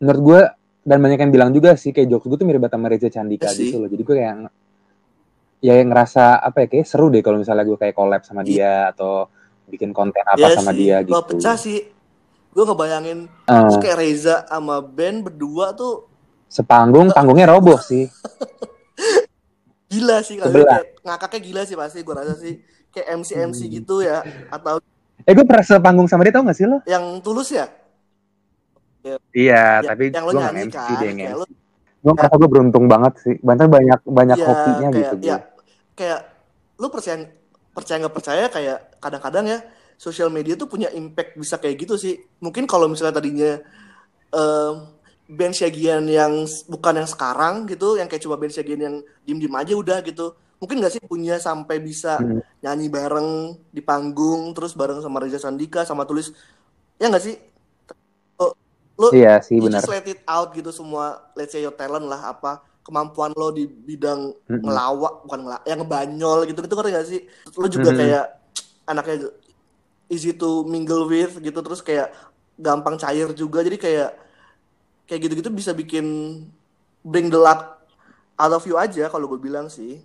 menurut 0.00 0.20
gue 0.24 0.40
dan 0.82 0.98
banyak 0.98 1.20
yang 1.20 1.28
bilang 1.28 1.50
juga 1.52 1.76
sih 1.76 1.92
kayak 1.92 2.08
jokes 2.08 2.24
gue 2.24 2.38
tuh 2.40 2.46
mirip 2.48 2.64
sama 2.64 2.88
Reza 2.88 3.12
Candika 3.12 3.46
Iya 3.46 3.54
sih. 3.54 3.68
gitu 3.68 3.76
loh. 3.78 3.88
Jadi 3.92 4.02
gue 4.02 4.14
kayak 4.16 4.34
ya 5.58 5.74
yang 5.76 5.90
ngerasa 5.90 6.40
apa 6.40 6.64
ya 6.64 6.66
kayak 6.66 6.86
seru 6.88 7.12
deh 7.12 7.20
kalau 7.20 7.36
misalnya 7.36 7.68
gue 7.68 7.76
kayak 7.76 7.92
collab 7.92 8.22
sama 8.24 8.40
dia 8.40 8.88
atau 8.88 9.28
bikin 9.68 9.92
konten 9.92 10.24
apa 10.24 10.40
Iya 10.40 10.56
sama 10.56 10.72
sih. 10.72 10.78
dia 10.80 10.96
gitu. 11.04 11.12
Kalau 11.12 11.28
pecah 11.28 11.56
sih, 11.60 11.78
gue 12.48 12.64
ngebayangin 12.64 13.18
Eh, 13.28 13.52
terus 13.60 13.76
kayak 13.76 13.96
Reza 14.00 14.36
sama 14.48 14.80
Ben 14.80 15.20
berdua 15.20 15.76
tuh 15.76 16.08
sepanggung 16.48 17.12
panggungnya 17.12 17.52
roboh 17.52 17.76
sih. 17.76 18.08
Gila 19.92 20.20
sih 20.20 20.36
kalau 20.36 20.52
ngakaknya 21.00 21.40
gila 21.40 21.62
sih 21.64 21.72
pasti 21.72 22.04
gue 22.04 22.14
rasa 22.14 22.36
sih. 22.36 22.60
Kayak 22.88 23.20
MC 23.20 23.28
MC 23.48 23.60
gitu 23.68 24.00
ya 24.00 24.20
atau 24.48 24.80
eh 25.28 25.32
gue 25.36 25.44
pernah 25.44 25.64
sepanggung 25.64 26.08
sama 26.08 26.24
dia 26.24 26.32
tau 26.32 26.48
gak 26.48 26.56
sih 26.56 26.64
lo? 26.64 26.80
Yang 26.88 27.04
tulus 27.20 27.52
ya? 27.52 27.68
Iya 29.04 29.16
Ya, 29.84 29.84
tapi 29.84 30.08
yang 30.08 30.24
lo 30.24 30.32
gue 30.32 30.40
gak 30.40 30.54
MC 30.56 30.72
kan 30.72 30.96
dia 30.96 31.06
yang 31.12 31.18
kayak 31.20 31.34
MC 31.36 31.40
lo. 31.40 31.46
Gue 31.98 32.12
merasa 32.16 32.34
gue 32.40 32.48
beruntung 32.48 32.84
banget 32.88 33.12
sih. 33.20 33.34
Banyak 33.44 33.66
banyak 33.68 34.00
banyak 34.08 34.36
ya 34.40 34.46
hokinya 34.48 34.88
kayak 34.88 35.08
gitu 35.12 35.26
ya 35.28 35.38
kayak 35.98 36.20
lo 36.78 36.86
percaya 36.88 37.26
percaya 37.74 37.96
nggak 38.06 38.14
percaya 38.14 38.44
kayak 38.46 38.78
kadang-kadang 39.02 39.46
ya 39.50 39.58
sosial 39.98 40.30
media 40.30 40.54
tuh 40.54 40.70
punya 40.70 40.88
impact 40.94 41.34
bisa 41.34 41.58
kayak 41.58 41.76
gitu 41.84 41.98
sih. 41.98 42.14
Mungkin 42.38 42.70
kalau 42.70 42.86
misalnya 42.86 43.18
tadinya 43.18 43.58
em, 44.32 44.74
Ben 45.28 45.52
Syagian 45.52 46.08
yang 46.08 46.46
bukan 46.70 47.04
yang 47.04 47.08
sekarang 47.10 47.68
gitu 47.68 48.00
yang 48.00 48.08
kayak 48.08 48.22
cuma 48.22 48.38
Ben 48.40 48.48
Syagian 48.48 48.80
yang 48.80 48.96
diem-diem 49.26 49.52
aja 49.58 49.74
udah 49.76 49.98
gitu 50.06 50.32
mungkin 50.58 50.82
nggak 50.82 50.92
sih 50.98 51.02
punya 51.02 51.38
sampai 51.38 51.78
bisa 51.78 52.18
Hmm. 52.18 52.42
nyanyi 52.62 52.90
bareng 52.90 53.54
di 53.70 53.78
panggung 53.78 54.50
terus 54.54 54.74
bareng 54.74 54.98
sama 54.98 55.22
Reza 55.22 55.38
Sandika 55.38 55.86
sama 55.86 56.02
tulis. 56.04 56.34
Ya 56.98 57.06
nggak 57.10 57.24
sih? 57.24 57.36
Lo, 58.38 58.54
lo 58.98 59.06
iya 59.14 59.38
sih 59.38 59.62
benar 59.62 59.78
just 59.78 59.90
let 59.90 60.06
it 60.10 60.20
out 60.26 60.50
gitu 60.54 60.70
semua. 60.74 61.30
Let's 61.38 61.54
say 61.54 61.62
your 61.62 61.74
talent 61.74 62.06
lah 62.10 62.34
apa 62.34 62.62
kemampuan 62.82 63.30
lo 63.36 63.52
di 63.54 63.68
bidang 63.68 64.32
Mm-mm. 64.48 64.64
ngelawak 64.64 65.22
bukan 65.28 65.40
ngelawak 65.44 65.64
yang 65.68 65.78
ngebanyol 65.84 66.38
gitu 66.48 66.58
gitu 66.64 66.74
ngerti 66.74 66.90
gak 66.90 67.06
sih? 67.06 67.20
Lo 67.54 67.66
juga 67.70 67.90
Mm-mm. 67.94 68.00
kayak 68.02 68.24
anaknya 68.88 69.16
easy 70.10 70.32
to 70.34 70.64
mingle 70.66 71.06
with 71.06 71.38
gitu 71.38 71.58
terus 71.62 71.84
kayak 71.84 72.10
gampang 72.58 72.98
cair 72.98 73.30
juga. 73.36 73.62
Jadi 73.62 73.78
kayak 73.78 74.10
kayak 75.06 75.20
gitu-gitu 75.22 75.50
bisa 75.54 75.70
bikin 75.72 76.04
bring 77.06 77.30
the 77.30 77.38
luck 77.38 77.78
out 78.34 78.52
of 78.52 78.64
you 78.66 78.74
aja 78.74 79.06
kalau 79.08 79.30
gue 79.30 79.40
bilang 79.40 79.70
sih 79.70 80.02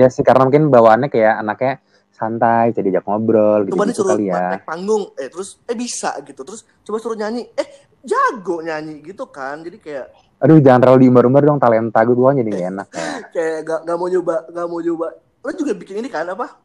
ya 0.00 0.08
sih 0.08 0.24
karena 0.24 0.48
mungkin 0.48 0.72
bawaannya 0.72 1.12
kayak 1.12 1.34
anaknya 1.44 1.72
santai 2.20 2.76
jadi 2.76 2.92
diajak 2.92 3.08
ngobrol 3.08 3.64
gitu 3.64 3.80
coba 3.80 3.84
gitu 3.88 3.92
disuruh 3.96 4.12
kali 4.12 4.28
ya. 4.28 4.60
panggung 4.68 5.02
eh 5.16 5.28
terus 5.32 5.56
eh 5.64 5.76
bisa 5.76 6.10
gitu. 6.20 6.40
Terus 6.44 6.68
coba 6.84 6.96
suruh 7.00 7.16
nyanyi 7.16 7.48
eh 7.56 7.88
jago 8.04 8.60
nyanyi 8.60 9.00
gitu 9.00 9.24
kan. 9.32 9.64
Jadi 9.64 9.80
kayak 9.80 10.06
aduh 10.40 10.60
jangan 10.60 10.80
terlalu 10.84 11.08
diumbar-umbar 11.08 11.42
dong 11.44 11.60
talenta 11.60 12.00
gue 12.00 12.16
doang 12.16 12.32
jadi 12.40 12.48
gak 12.48 12.64
enak 12.72 12.88
kayak 12.96 13.20
kayak 13.28 13.58
gak, 13.60 13.80
gak 13.84 13.96
mau 13.96 14.08
nyoba 14.08 14.36
gak 14.52 14.66
mau 14.68 14.80
nyoba. 14.80 15.08
Lo 15.40 15.50
juga 15.56 15.72
bikin 15.72 16.04
ini 16.04 16.08
kan 16.12 16.28
apa? 16.28 16.60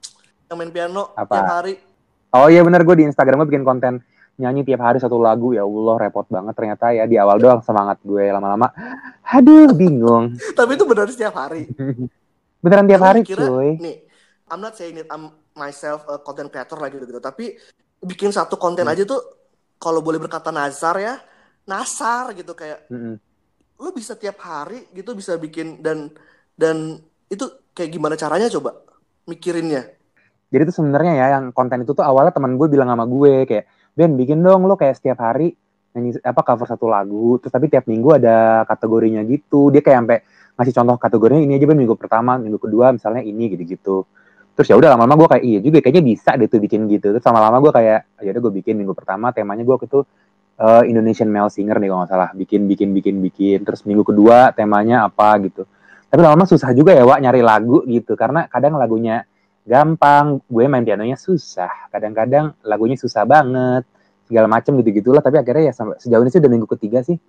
Yang 0.51 0.57
main 0.59 0.71
piano 0.75 1.03
Apa? 1.15 1.33
tiap 1.39 1.47
hari. 1.47 1.73
Oh 2.35 2.51
iya 2.51 2.59
bener 2.67 2.83
gue 2.83 2.95
di 2.99 3.05
Instagram 3.07 3.43
gue 3.43 3.49
bikin 3.55 3.63
konten 3.63 4.03
nyanyi 4.35 4.67
tiap 4.67 4.83
hari 4.83 4.99
satu 4.99 5.15
lagu. 5.15 5.55
Ya 5.55 5.63
Allah 5.63 5.95
repot 6.03 6.27
banget 6.27 6.51
ternyata 6.51 6.91
ya 6.91 7.07
di 7.07 7.15
awal 7.15 7.39
doang 7.39 7.63
semangat 7.63 8.03
gue 8.03 8.27
lama-lama. 8.27 8.67
Aduh 9.23 9.71
bingung. 9.71 10.35
Tapi 10.59 10.75
itu 10.75 10.83
benar 10.83 11.07
setiap 11.07 11.39
hari 11.39 11.71
beneran 12.65 12.89
tiap 12.89 13.01
Lu 13.01 13.05
hari 13.05 13.21
kira, 13.21 13.45
cuy 13.45 13.69
nih 13.77 13.95
I'm 14.49 14.61
not 14.61 14.73
saying 14.73 14.97
it 14.97 15.07
I'm 15.13 15.29
myself 15.53 16.03
a 16.09 16.17
content 16.19 16.49
creator 16.49 16.77
lagi 16.81 16.97
gitu, 16.97 17.05
gitu 17.07 17.21
tapi 17.21 17.53
bikin 18.01 18.33
satu 18.33 18.57
konten 18.57 18.85
Hmm. 18.85 18.93
aja 18.93 19.05
tuh 19.05 19.21
kalau 19.77 20.01
boleh 20.01 20.17
berkata 20.17 20.49
nazar 20.49 20.97
ya 20.97 21.15
nasar 21.65 22.33
gitu 22.33 22.57
kayak 22.57 22.89
Mm-mm. 22.89 23.15
lo 23.77 23.89
bisa 23.93 24.17
tiap 24.17 24.41
hari 24.41 24.89
gitu 24.91 25.13
bisa 25.13 25.35
bikin 25.37 25.81
dan 25.85 26.09
dan 26.55 26.99
itu 27.27 27.45
kayak 27.75 27.91
gimana 27.91 28.15
caranya 28.15 28.47
coba 28.49 28.81
mikirinnya 29.25 29.95
jadi 30.53 30.63
tuh 30.69 30.75
sebenarnya 30.81 31.13
ya 31.17 31.25
yang 31.39 31.51
konten 31.51 31.83
itu 31.83 31.91
tuh 31.91 32.05
awalnya 32.05 32.31
teman 32.31 32.55
gue 32.55 32.67
bilang 32.69 32.87
sama 32.89 33.05
gue 33.05 33.43
kayak 33.49 33.65
Ben 33.95 34.13
bikin 34.15 34.43
dong 34.43 34.67
lo 34.67 34.75
kayak 34.75 34.99
setiap 34.99 35.19
hari 35.23 35.55
nyanyi 35.95 36.19
apa 36.21 36.41
cover 36.43 36.67
satu 36.67 36.91
lagu 36.91 37.39
terus 37.39 37.51
tapi 37.51 37.71
tiap 37.71 37.87
minggu 37.87 38.19
ada 38.19 38.67
kategorinya 38.67 39.23
gitu 39.23 39.71
dia 39.71 39.79
kayak 39.79 39.97
sampai 40.03 40.17
ngasih 40.55 40.73
contoh 40.75 40.95
kategorinya 40.95 41.43
ini 41.43 41.59
aja 41.59 41.65
Ben. 41.67 41.77
Minggu 41.79 41.95
pertama 41.99 42.39
minggu 42.39 42.59
kedua 42.59 42.95
misalnya 42.95 43.21
ini 43.21 43.51
gitu-gitu. 43.51 44.07
Terus 44.55 44.67
ya 44.71 44.75
udah 44.79 44.95
lama-lama 44.95 45.15
gue 45.19 45.29
kayak 45.35 45.43
iya 45.43 45.59
juga 45.59 45.77
kayaknya 45.83 46.03
bisa 46.15 46.31
deh 46.39 46.47
tuh 46.47 46.63
bikin 46.63 46.87
gitu. 46.87 47.11
Terus 47.11 47.25
lama-lama 47.27 47.59
gue 47.59 47.71
kayak 47.75 47.99
ya 48.23 48.29
udah 48.31 48.41
gue 48.47 48.53
bikin 48.63 48.73
minggu 48.79 48.95
pertama 48.95 49.35
temanya 49.35 49.67
gue 49.67 49.73
waktu 49.75 49.87
itu 49.91 50.01
eh, 50.63 50.83
Indonesian 50.87 51.27
Male 51.27 51.51
Singer 51.51 51.75
nih 51.75 51.87
kalau 51.91 51.99
nggak 52.03 52.11
salah. 52.11 52.29
Bikin 52.31 52.61
bikin 52.71 52.89
bikin 52.95 53.15
bikin. 53.19 53.59
Terus 53.67 53.83
minggu 53.83 54.07
kedua 54.07 54.55
temanya 54.55 55.11
apa 55.11 55.35
gitu. 55.43 55.67
Tapi 56.07 56.19
lama-lama 56.23 56.47
susah 56.47 56.71
juga 56.71 56.95
ya 56.95 57.03
Wak 57.03 57.19
nyari 57.19 57.41
lagu 57.43 57.83
gitu. 57.83 58.15
Karena 58.15 58.47
kadang 58.47 58.79
lagunya 58.79 59.27
gampang 59.67 60.39
gue 60.47 60.65
main 60.71 60.87
pianonya 60.87 61.19
susah. 61.19 61.91
Kadang-kadang 61.91 62.55
lagunya 62.63 62.95
susah 62.95 63.27
banget 63.27 63.83
segala 64.25 64.49
macem 64.49 64.73
gitu 64.81 64.89
gitulah 64.89 65.21
tapi 65.21 65.37
akhirnya 65.37 65.69
ya 65.69 65.73
sejauh 66.01 66.25
ini 66.25 66.33
sih 66.33 66.39
udah 66.39 66.51
minggu 66.55 66.67
ketiga 66.79 67.03
sih. 67.03 67.19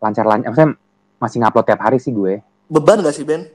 Lancar-lancar 0.00 0.48
maksudnya 0.48 0.70
masih 1.20 1.38
ngupload 1.38 1.66
tiap 1.68 1.80
hari 1.84 2.00
sih 2.00 2.10
gue 2.10 2.42
beban 2.70 3.02
gak 3.02 3.14
sih 3.14 3.24
Ben? 3.26 3.48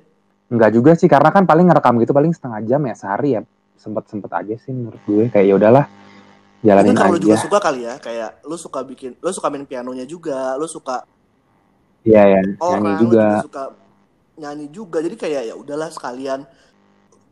Enggak 0.48 0.72
juga 0.76 0.92
sih 0.96 1.12
karena 1.12 1.30
kan 1.32 1.44
paling 1.44 1.68
ngerekam 1.68 2.00
gitu 2.00 2.16
paling 2.16 2.32
setengah 2.32 2.60
jam 2.64 2.82
ya 2.88 2.96
sehari 2.96 3.30
ya. 3.38 3.42
Sempet-sempet 3.78 4.32
aja 4.34 4.56
sih 4.58 4.74
menurut 4.74 5.02
gue 5.06 5.30
kayak 5.30 5.46
ya 5.46 5.56
udahlah 5.56 5.86
jalanin 6.66 6.98
mungkin 6.98 6.98
kalau 6.98 7.16
aja. 7.16 7.24
juga 7.24 7.36
suka 7.38 7.58
kali 7.62 7.80
ya 7.86 7.96
kayak 8.02 8.30
lu 8.50 8.58
suka 8.58 8.80
bikin 8.82 9.14
lu 9.22 9.30
suka 9.30 9.48
main 9.54 9.62
pianonya 9.70 10.10
juga 10.10 10.58
lu 10.58 10.66
suka 10.66 11.06
iya 12.02 12.26
ya 12.26 12.42
nyanyi 12.42 12.58
orang 12.58 12.82
lu 12.82 12.94
juga. 12.98 13.06
juga 13.06 13.46
suka 13.46 13.64
nyanyi 14.38 14.68
juga. 14.72 14.98
Jadi 15.02 15.16
kayak 15.18 15.42
ya 15.52 15.56
udahlah 15.58 15.90
sekalian. 15.92 16.46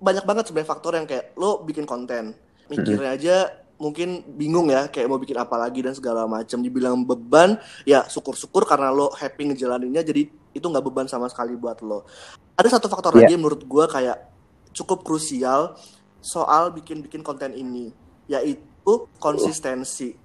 Banyak 0.02 0.26
banget 0.28 0.44
sebenarnya 0.52 0.70
faktor 0.70 0.92
yang 0.98 1.08
kayak 1.08 1.38
lo 1.40 1.64
bikin 1.64 1.88
konten 1.88 2.36
mikirnya 2.68 3.16
aja 3.16 3.36
mungkin 3.78 4.26
bingung 4.36 4.74
ya 4.74 4.90
kayak 4.90 5.08
mau 5.08 5.22
bikin 5.22 5.38
apa 5.38 5.56
lagi 5.56 5.86
dan 5.86 5.96
segala 5.96 6.28
macam. 6.28 6.60
Dibilang 6.60 7.06
beban 7.06 7.56
ya 7.88 8.04
syukur-syukur 8.10 8.68
karena 8.68 8.92
lo 8.92 9.14
happy 9.14 9.54
ngejalaninnya 9.54 10.04
jadi 10.04 10.28
itu 10.56 10.64
nggak 10.64 10.86
beban 10.88 11.06
sama 11.06 11.28
sekali 11.28 11.60
buat 11.60 11.84
lo. 11.84 12.08
Ada 12.56 12.80
satu 12.80 12.88
faktor 12.88 13.12
Iya. 13.14 13.28
lagi 13.28 13.32
yang 13.36 13.44
menurut 13.44 13.62
gue 13.68 13.86
kayak 13.92 14.18
cukup 14.72 15.04
krusial 15.04 15.76
soal 16.24 16.72
bikin-bikin 16.72 17.20
konten 17.22 17.52
ini 17.52 17.92
yaitu 18.32 19.06
konsistensi. 19.20 20.16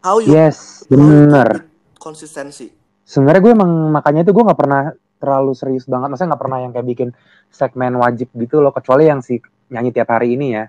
How 0.00 0.24
you 0.24 0.32
yes 0.32 0.88
bener. 0.88 1.68
konsistensi. 2.00 2.72
Sebenarnya 3.04 3.40
gue 3.44 3.52
emang 3.52 3.72
makanya 3.92 4.24
itu 4.24 4.32
gue 4.32 4.44
nggak 4.46 4.56
pernah 4.58 4.82
terlalu 5.18 5.52
serius 5.52 5.84
banget. 5.84 6.08
Maksudnya 6.08 6.30
nggak 6.32 6.42
pernah 6.42 6.58
yang 6.64 6.72
kayak 6.72 6.88
bikin 6.88 7.08
segmen 7.52 7.92
wajib 8.00 8.32
gitu 8.32 8.64
loh 8.64 8.72
kecuali 8.72 9.10
yang 9.10 9.20
si 9.20 9.36
nyanyi 9.68 9.92
tiap 9.92 10.08
hari 10.08 10.38
ini 10.38 10.56
ya. 10.56 10.64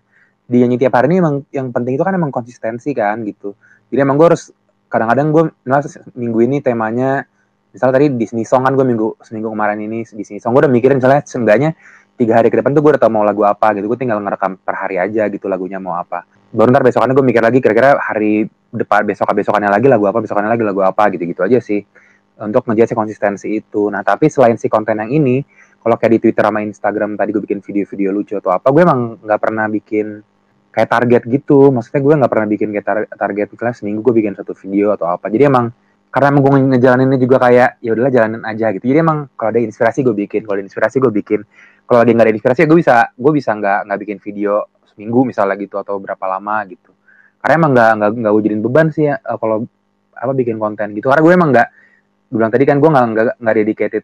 Di 0.49 0.57
nyanyi 0.65 0.75
tiap 0.81 0.97
hari 0.97 1.13
ini 1.13 1.15
emang 1.21 1.35
yang 1.53 1.69
penting 1.71 1.95
itu 1.95 2.03
kan 2.03 2.17
emang 2.17 2.33
konsistensi 2.33 2.91
kan 2.91 3.21
gitu. 3.23 3.53
Jadi 3.93 3.99
emang 4.01 4.17
gue 4.17 4.27
harus 4.33 4.49
kadang-kadang 4.89 5.29
gue 5.31 5.43
minggu 6.17 6.39
ini 6.49 6.57
temanya 6.65 7.29
misalnya 7.69 8.01
tadi 8.01 8.07
Disney 8.17 8.45
Song 8.45 8.65
kan 8.65 8.73
gue 8.73 8.85
minggu 8.85 9.21
seminggu 9.21 9.53
kemarin 9.53 9.79
ini 9.79 10.01
Disney 10.05 10.41
Song 10.41 10.57
gue 10.57 10.65
udah 10.65 10.73
mikirin 10.73 10.97
misalnya 10.97 11.21
seenggaknya 11.21 11.77
tiga 12.19 12.35
hari 12.35 12.51
ke 12.51 12.59
depan 12.59 12.75
tuh 12.75 12.83
gue 12.83 12.91
udah 12.97 13.01
tau 13.01 13.11
mau 13.13 13.23
lagu 13.23 13.47
apa 13.47 13.71
gitu 13.79 13.87
gue 13.87 13.95
tinggal 13.95 14.19
ngerekam 14.19 14.59
per 14.59 14.75
hari 14.75 14.99
aja 14.99 15.31
gitu 15.31 15.47
lagunya 15.47 15.79
mau 15.79 15.95
apa. 15.95 16.27
Baru 16.51 16.67
ntar 16.73 16.83
besokannya 16.83 17.15
gue 17.15 17.25
mikir 17.25 17.39
lagi 17.39 17.63
kira-kira 17.63 17.95
hari 17.95 18.43
depan 18.73 19.07
besok 19.07 19.31
besokannya 19.31 19.71
lagi 19.71 19.87
lagu 19.87 20.03
apa 20.03 20.19
besokannya 20.19 20.51
lagi 20.51 20.63
lagu 20.67 20.83
apa 20.83 21.07
gitu 21.15 21.23
gitu 21.23 21.41
aja 21.47 21.63
sih 21.63 21.79
untuk 22.43 22.67
ngejaga 22.67 22.91
si 22.91 22.95
konsistensi 22.97 23.47
itu. 23.55 23.87
Nah 23.87 24.03
tapi 24.03 24.27
selain 24.27 24.59
si 24.59 24.67
konten 24.67 24.99
yang 24.99 25.11
ini 25.15 25.39
kalau 25.79 25.95
kayak 25.95 26.11
di 26.11 26.19
Twitter 26.27 26.43
sama 26.43 26.59
Instagram 26.59 27.15
tadi 27.15 27.31
gue 27.31 27.43
bikin 27.47 27.63
video-video 27.63 28.09
lucu 28.11 28.35
atau 28.35 28.51
apa 28.51 28.67
gue 28.67 28.83
emang 28.83 29.23
nggak 29.23 29.39
pernah 29.39 29.65
bikin 29.71 30.19
kayak 30.75 30.89
target 30.91 31.23
gitu. 31.23 31.71
Maksudnya 31.71 32.01
gue 32.03 32.13
nggak 32.19 32.31
pernah 32.35 32.47
bikin 32.51 32.67
kayak 32.75 32.85
tar- 32.85 33.09
target 33.15 33.47
misalnya 33.55 33.75
seminggu 33.79 33.99
gue 34.03 34.13
bikin 34.19 34.35
satu 34.35 34.51
video 34.59 34.91
atau 34.91 35.07
apa. 35.07 35.31
Jadi 35.31 35.47
emang 35.47 35.71
karena 36.09 36.33
emang 36.33 36.41
gue 36.41 36.51
ngejalaninnya 36.73 37.19
juga 37.21 37.37
kayak 37.37 37.69
ya 37.85 37.89
udahlah 37.93 38.09
jalanin 38.09 38.41
aja 38.41 38.73
gitu. 38.73 38.85
Jadi 38.89 38.99
emang 39.05 39.29
kalau 39.37 39.49
ada 39.53 39.61
inspirasi 39.61 40.01
gue 40.01 40.15
bikin 40.25 40.41
kalau 40.41 40.57
ada 40.57 40.65
inspirasi 40.65 40.97
gue 40.97 41.11
bikin. 41.13 41.39
Kalau 41.85 42.05
lagi 42.05 42.11
nggak 42.13 42.25
ada 42.25 42.33
inspirasi 42.33 42.59
gue 42.65 42.77
bisa 42.81 42.95
gue 43.13 43.31
bisa 43.33 43.51
nggak 43.53 43.79
nggak 43.85 43.99
bikin 44.05 44.17
video 44.21 44.53
seminggu 44.89 45.21
misalnya 45.25 45.55
gitu 45.61 45.77
atau 45.77 46.01
berapa 46.01 46.25
lama 46.25 46.65
gitu. 46.65 46.89
Karena 47.37 47.53
emang 47.61 47.71
nggak 47.77 47.91
nggak 48.01 48.09
nggak 48.25 48.31
gue 48.33 48.43
jadiin 48.49 48.61
beban 48.65 48.87
sih 48.89 49.05
ya 49.05 49.15
kalau 49.21 49.69
apa 50.17 50.31
bikin 50.33 50.57
konten 50.57 50.97
gitu. 50.97 51.13
Karena 51.13 51.21
gue 51.21 51.33
emang 51.33 51.49
nggak 51.53 51.67
gue 52.29 52.37
bilang 52.41 52.51
tadi 52.53 52.63
kan 52.65 52.77
gue 52.81 52.89
nggak 52.89 53.05
nggak 53.05 53.25
nggak 53.37 53.55
dedicated 53.61 54.03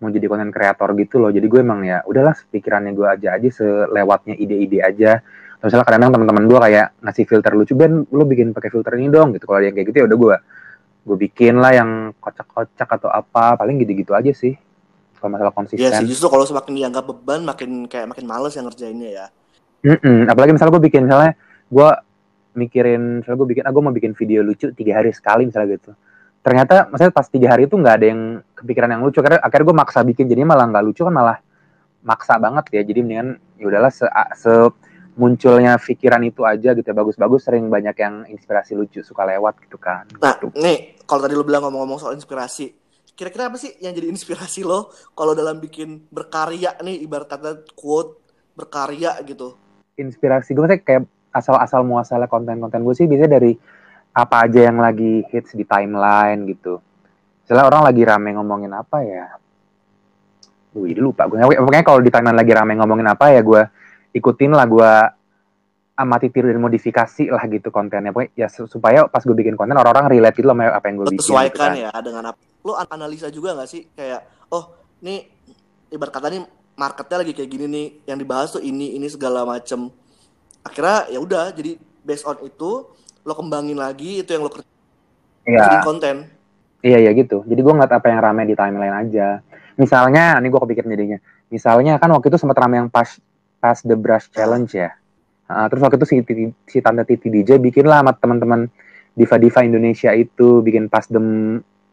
mau 0.00 0.08
jadi 0.08 0.26
konten 0.30 0.50
kreator 0.54 0.88
gitu 1.02 1.18
loh. 1.18 1.30
Jadi 1.34 1.46
gue 1.50 1.60
emang 1.66 1.82
ya 1.82 1.98
udahlah 2.06 2.34
pikirannya 2.46 2.94
gue 2.94 3.06
aja 3.10 3.28
aja 3.34 3.48
selewatnya 3.50 4.38
ide-ide 4.38 4.86
aja. 4.86 5.18
Atau 5.58 5.66
misalnya 5.66 5.82
kadang-kadang 5.82 6.12
teman-teman 6.14 6.44
gue 6.46 6.58
kayak 6.62 6.86
ngasih 7.02 7.24
filter 7.26 7.52
lucu 7.58 7.74
Ben 7.74 8.06
lu 8.06 8.22
bikin 8.22 8.54
pakai 8.54 8.70
filter 8.70 8.94
ini 8.96 9.10
dong 9.10 9.34
gitu. 9.34 9.50
Kalau 9.50 9.58
yang 9.58 9.74
kayak 9.74 9.90
gitu 9.90 9.98
ya 9.98 10.06
udah 10.06 10.18
gue 10.18 10.36
gue 11.00 11.16
bikin 11.16 11.56
lah 11.58 11.72
yang 11.72 12.12
kocak-kocak 12.20 12.88
atau 12.88 13.08
apa 13.08 13.56
paling 13.56 13.80
gitu-gitu 13.80 14.12
aja 14.12 14.30
sih 14.32 14.54
kalau 15.20 15.36
masalah 15.36 15.52
Iya 15.52 15.58
konsisten 15.60 16.00
sih, 16.00 16.08
justru 16.16 16.32
kalau 16.32 16.48
semakin 16.48 16.72
dianggap 16.80 17.04
beban, 17.04 17.44
makin 17.44 17.84
kayak 17.84 18.08
makin 18.08 18.24
males 18.24 18.56
yang 18.56 18.64
ngerjainnya 18.64 19.10
ya. 19.12 19.26
Mm-mm. 19.80 20.28
apalagi 20.28 20.52
misalnya 20.52 20.72
gue 20.76 20.84
bikin 20.92 21.02
misalnya 21.08 21.32
gue 21.72 21.88
mikirin 22.52 23.02
misalnya 23.24 23.38
gue 23.40 23.48
bikin 23.48 23.62
ah 23.64 23.72
gue 23.72 23.82
mau 23.84 23.94
bikin 23.96 24.12
video 24.12 24.44
lucu 24.44 24.68
tiga 24.76 25.00
hari 25.00 25.08
sekali 25.16 25.48
misalnya 25.48 25.80
gitu 25.80 25.90
ternyata 26.44 26.88
maksudnya 26.92 27.12
pas 27.16 27.24
tiga 27.28 27.48
hari 27.52 27.64
itu 27.64 27.80
nggak 27.80 27.94
ada 28.00 28.06
yang 28.12 28.20
kepikiran 28.56 28.92
yang 28.92 29.02
lucu 29.04 29.24
karena 29.24 29.40
akhirnya 29.40 29.66
gue 29.72 29.76
maksa 29.76 30.00
bikin 30.04 30.28
jadi 30.28 30.44
malah 30.44 30.68
nggak 30.68 30.84
lucu 30.84 31.00
kan 31.00 31.14
malah 31.16 31.38
maksa 32.04 32.36
banget 32.36 32.64
ya 32.76 32.82
jadi 32.84 33.00
mendingan 33.00 33.28
ya 33.60 33.64
udahlah 33.68 33.92
se, 33.92 34.04
se 34.36 34.52
munculnya 35.20 35.76
pikiran 35.76 36.24
itu 36.24 36.48
aja 36.48 36.72
gitu 36.72 36.86
ya 36.88 36.96
bagus-bagus 36.96 37.44
sering 37.44 37.68
banyak 37.68 37.92
yang 38.00 38.24
inspirasi 38.24 38.72
lucu 38.72 39.04
suka 39.04 39.28
lewat 39.28 39.60
gitu 39.68 39.76
kan 39.76 40.08
Nah, 40.16 40.40
Gitu. 40.40 40.48
nih 40.56 40.96
kalau 41.04 41.20
tadi 41.20 41.36
lo 41.36 41.44
bilang 41.44 41.68
ngomong-ngomong 41.68 42.00
soal 42.00 42.16
inspirasi, 42.16 42.72
kira-kira 43.12 43.52
apa 43.52 43.60
sih 43.60 43.76
yang 43.84 43.92
jadi 43.92 44.08
inspirasi 44.08 44.64
lo 44.64 44.88
kalau 45.12 45.36
dalam 45.36 45.60
bikin 45.60 46.08
berkarya 46.08 46.80
nih 46.80 47.04
ibarat 47.04 47.28
kata 47.28 47.68
quote 47.76 48.16
berkarya 48.56 49.20
gitu. 49.28 49.52
inspirasi 49.94 50.56
gue 50.56 50.64
maksudnya 50.64 50.80
kayak 50.80 51.02
asal-asal 51.28 51.84
muasalnya 51.84 52.24
konten-konten 52.24 52.80
gue 52.80 52.94
sih 52.96 53.04
biasanya 53.04 53.36
dari 53.36 53.52
apa 54.10 54.48
aja 54.48 54.72
yang 54.72 54.80
lagi 54.80 55.20
hits 55.28 55.52
di 55.52 55.68
timeline 55.68 56.48
gitu. 56.48 56.80
Misalnya 57.44 57.68
orang 57.68 57.82
lagi 57.84 58.02
rame 58.02 58.32
ngomongin 58.32 58.72
apa 58.72 59.04
ya? 59.04 59.28
Wih, 60.72 60.96
lupa 60.96 61.28
gue. 61.28 61.36
Pokoknya 61.36 61.84
kalau 61.84 62.00
di 62.00 62.08
timeline 62.08 62.38
lagi 62.38 62.52
rame 62.56 62.72
ngomongin 62.80 63.06
apa 63.12 63.28
ya 63.28 63.44
gue 63.44 63.62
ikutin 64.10 64.52
lah 64.52 64.66
gue 64.66 64.92
amati 65.94 66.32
tiru 66.32 66.48
dan 66.48 66.58
modifikasi 66.58 67.28
lah 67.28 67.44
gitu 67.44 67.68
kontennya. 67.68 68.10
Pokoknya 68.10 68.32
ya 68.34 68.48
su- 68.48 68.64
supaya 68.64 69.04
pas 69.04 69.20
gue 69.20 69.36
bikin 69.36 69.54
konten 69.54 69.76
orang-orang 69.76 70.08
relate 70.10 70.36
gitu 70.36 70.48
loh 70.48 70.56
sama 70.56 70.72
apa 70.72 70.84
yang 70.88 70.96
gue 70.96 71.06
bikin. 71.12 71.18
gitu 71.18 71.24
sesuaikan 71.28 71.70
kan. 71.70 71.72
ya 71.76 71.90
dengan 72.00 72.22
apa. 72.32 72.38
Lo 72.64 72.72
an- 72.74 72.90
analisa 72.90 73.28
juga 73.28 73.52
nggak 73.52 73.68
sih 73.68 73.82
kayak 73.92 74.20
oh 74.48 74.72
nih 75.00 75.28
ibarat 75.88 76.12
kata 76.12 76.26
nih 76.28 76.40
marketnya 76.74 77.16
lagi 77.20 77.32
kayak 77.36 77.50
gini 77.50 77.66
nih 77.68 77.86
yang 78.06 78.16
dibahas 78.16 78.48
tuh 78.50 78.62
ini 78.62 78.96
ini 78.96 79.06
segala 79.06 79.44
macem. 79.44 79.92
Akhirnya 80.60 81.08
ya 81.08 81.20
udah 81.20 81.52
jadi 81.52 81.76
based 82.00 82.24
on 82.24 82.40
itu 82.40 82.70
lo 83.20 83.32
kembangin 83.36 83.76
lagi 83.76 84.24
itu 84.24 84.30
yang 84.32 84.40
lo 84.40 84.48
kerjain 84.48 84.68
Iya. 85.44 85.84
konten. 85.84 86.16
Iya 86.80 86.96
iya 86.96 87.10
gitu. 87.12 87.44
Jadi 87.44 87.60
gue 87.60 87.72
ngeliat 87.76 87.92
apa 87.92 88.08
yang 88.08 88.20
rame 88.20 88.48
di 88.48 88.56
timeline 88.56 88.92
aja. 88.92 89.44
Misalnya, 89.76 90.36
ini 90.36 90.48
gue 90.48 90.60
kepikiran 90.60 90.88
jadinya. 90.88 91.18
Misalnya 91.48 91.96
kan 91.96 92.08
waktu 92.12 92.28
itu 92.28 92.36
sempat 92.36 92.56
rame 92.56 92.76
yang 92.76 92.88
pas 92.88 93.20
pas 93.60 93.76
the 93.78 93.94
brush 93.94 94.26
challenge 94.28 94.72
ya. 94.72 94.96
Ah, 95.44 95.66
terus 95.66 95.80
waktu 95.80 95.94
itu 95.94 96.06
si, 96.06 96.16
Titi- 96.20 96.56
si 96.64 96.78
tante 96.78 97.04
Titi 97.04 97.28
DJ 97.28 97.56
bikin 97.56 97.84
lah 97.84 98.00
sama 98.00 98.12
teman-teman 98.12 98.70
diva 99.12 99.36
diva 99.36 99.60
Indonesia 99.60 100.10
itu 100.10 100.58
bikin 100.58 100.86
pas 100.86 101.04
the 101.04 101.20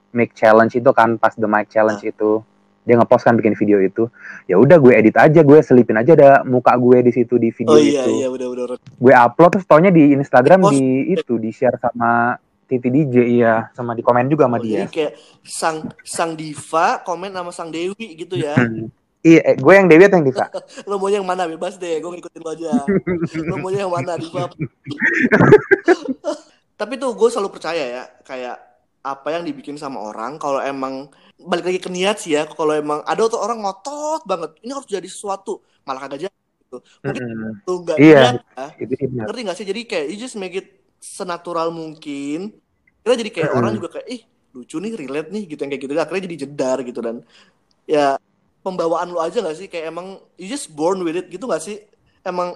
mic 0.10 0.32
challenge 0.32 0.74
itu 0.74 0.90
kan 0.92 1.18
pas 1.18 1.34
the 1.34 1.46
mic 1.46 1.68
challenge 1.68 2.02
itu 2.02 2.40
dia 2.82 2.96
ngepost 2.96 3.20
kan 3.22 3.34
bikin 3.34 3.52
video 3.52 3.78
itu 3.78 4.08
ya 4.46 4.56
udah 4.56 4.78
gue 4.78 4.94
edit 4.96 5.12
aja 5.14 5.42
gue 5.42 5.60
selipin 5.60 5.98
aja 5.98 6.14
ada 6.14 6.32
muka 6.42 6.72
gue 6.74 7.02
di 7.02 7.12
situ 7.12 7.36
di 7.36 7.52
video 7.52 7.74
Oh 7.74 7.82
iya 7.82 8.00
itu 8.00 8.12
iya 8.16 8.28
udah 8.30 8.48
udah. 8.48 8.64
udah. 8.66 8.78
gue 8.80 9.14
upload 9.14 9.52
terus 9.52 9.66
taunya 9.66 9.90
di 9.90 10.14
Instagram 10.14 10.62
Di-post. 10.62 10.72
di 10.72 10.84
itu 11.12 11.34
di 11.36 11.50
share 11.50 11.76
sama 11.78 12.38
Titi 12.64 12.88
DJ 12.88 13.16
iya 13.34 13.68
sama 13.72 13.92
di 13.92 14.00
komen 14.00 14.28
juga 14.28 14.46
Oh, 14.46 14.48
sama 14.48 14.58
dia 14.62 14.86
Jadi 14.86 14.94
kayak 14.94 15.14
sang 15.44 15.78
sang 16.00 16.32
diva 16.34 17.02
komen 17.02 17.34
sama 17.34 17.50
sang 17.50 17.68
dewi 17.68 18.16
gitu 18.16 18.38
ya. 18.38 18.56
Iya, 19.28 19.40
eh, 19.50 19.56
gue 19.60 19.74
yang 19.78 19.88
Dewi 19.92 20.04
atau 20.08 20.18
yang 20.20 20.28
Diva? 20.30 20.46
lo 20.90 20.96
mau 21.02 21.10
yang 21.12 21.26
mana? 21.28 21.44
Bebas 21.52 21.76
deh 21.76 22.00
gue 22.00 22.12
ngikutin 22.16 22.42
lo 22.46 22.50
aja. 22.56 22.72
Lo 23.50 23.56
mau 23.62 23.72
yang 23.74 23.92
mana 23.92 24.16
diva? 24.16 24.48
Tapi 26.80 26.94
tuh 27.02 27.12
gue 27.20 27.30
selalu 27.34 27.50
percaya 27.56 27.84
ya 27.96 28.04
kayak 28.22 28.56
apa 29.02 29.28
yang 29.34 29.44
dibikin 29.48 29.80
sama 29.80 30.04
orang 30.04 30.36
kalau 30.38 30.60
emang 30.62 31.08
balik 31.40 31.66
lagi 31.70 31.80
ke 31.80 31.88
niat 31.90 32.18
sih 32.20 32.36
ya 32.36 32.44
kalau 32.50 32.74
emang 32.76 33.00
ada 33.08 33.24
tuh 33.32 33.40
orang 33.40 33.62
ngotot 33.64 34.26
banget 34.28 34.52
ini 34.64 34.72
harus 34.76 34.88
jadi 34.90 35.08
sesuatu. 35.10 35.64
Malah 35.88 36.02
kagak 36.06 36.20
jadi 36.30 36.38
gitu. 36.64 36.78
Mungkin 37.06 37.24
Mm-mm. 37.24 37.52
tuh 37.66 37.76
nggak 37.86 37.98
Iya. 37.98 38.14
niat 38.14 38.36
ya. 38.58 38.68
Itu 38.84 38.94
ngerti 39.26 39.42
gak 39.48 39.58
sih? 39.58 39.66
Jadi 39.72 39.82
kayak 39.90 40.06
you 40.14 40.18
just 40.22 40.36
make 40.38 40.54
it 40.56 40.68
senatural 41.02 41.70
mungkin. 41.74 42.54
Kita 43.02 43.14
jadi 43.16 43.32
kayak 43.34 43.48
Mm-mm. 43.50 43.58
orang 43.58 43.72
juga 43.78 43.90
kayak 44.00 44.08
ih 44.12 44.22
lucu 44.54 44.76
nih 44.82 44.92
relate 44.98 45.30
nih 45.34 45.44
gitu 45.50 45.60
yang 45.64 45.72
kayak 45.74 45.84
gitu. 45.86 45.94
Akhirnya 45.98 46.24
jadi 46.30 46.38
jedar 46.46 46.78
gitu 46.86 47.00
dan 47.02 47.16
ya 47.90 48.20
pembawaan 48.68 49.16
lu 49.16 49.24
aja 49.24 49.40
gak 49.40 49.56
sih 49.56 49.72
kayak 49.72 49.96
emang 49.96 50.20
you 50.36 50.52
just 50.52 50.68
born 50.76 51.00
with 51.08 51.16
it 51.16 51.32
gitu 51.32 51.48
gak 51.48 51.64
sih 51.64 51.80
emang 52.28 52.52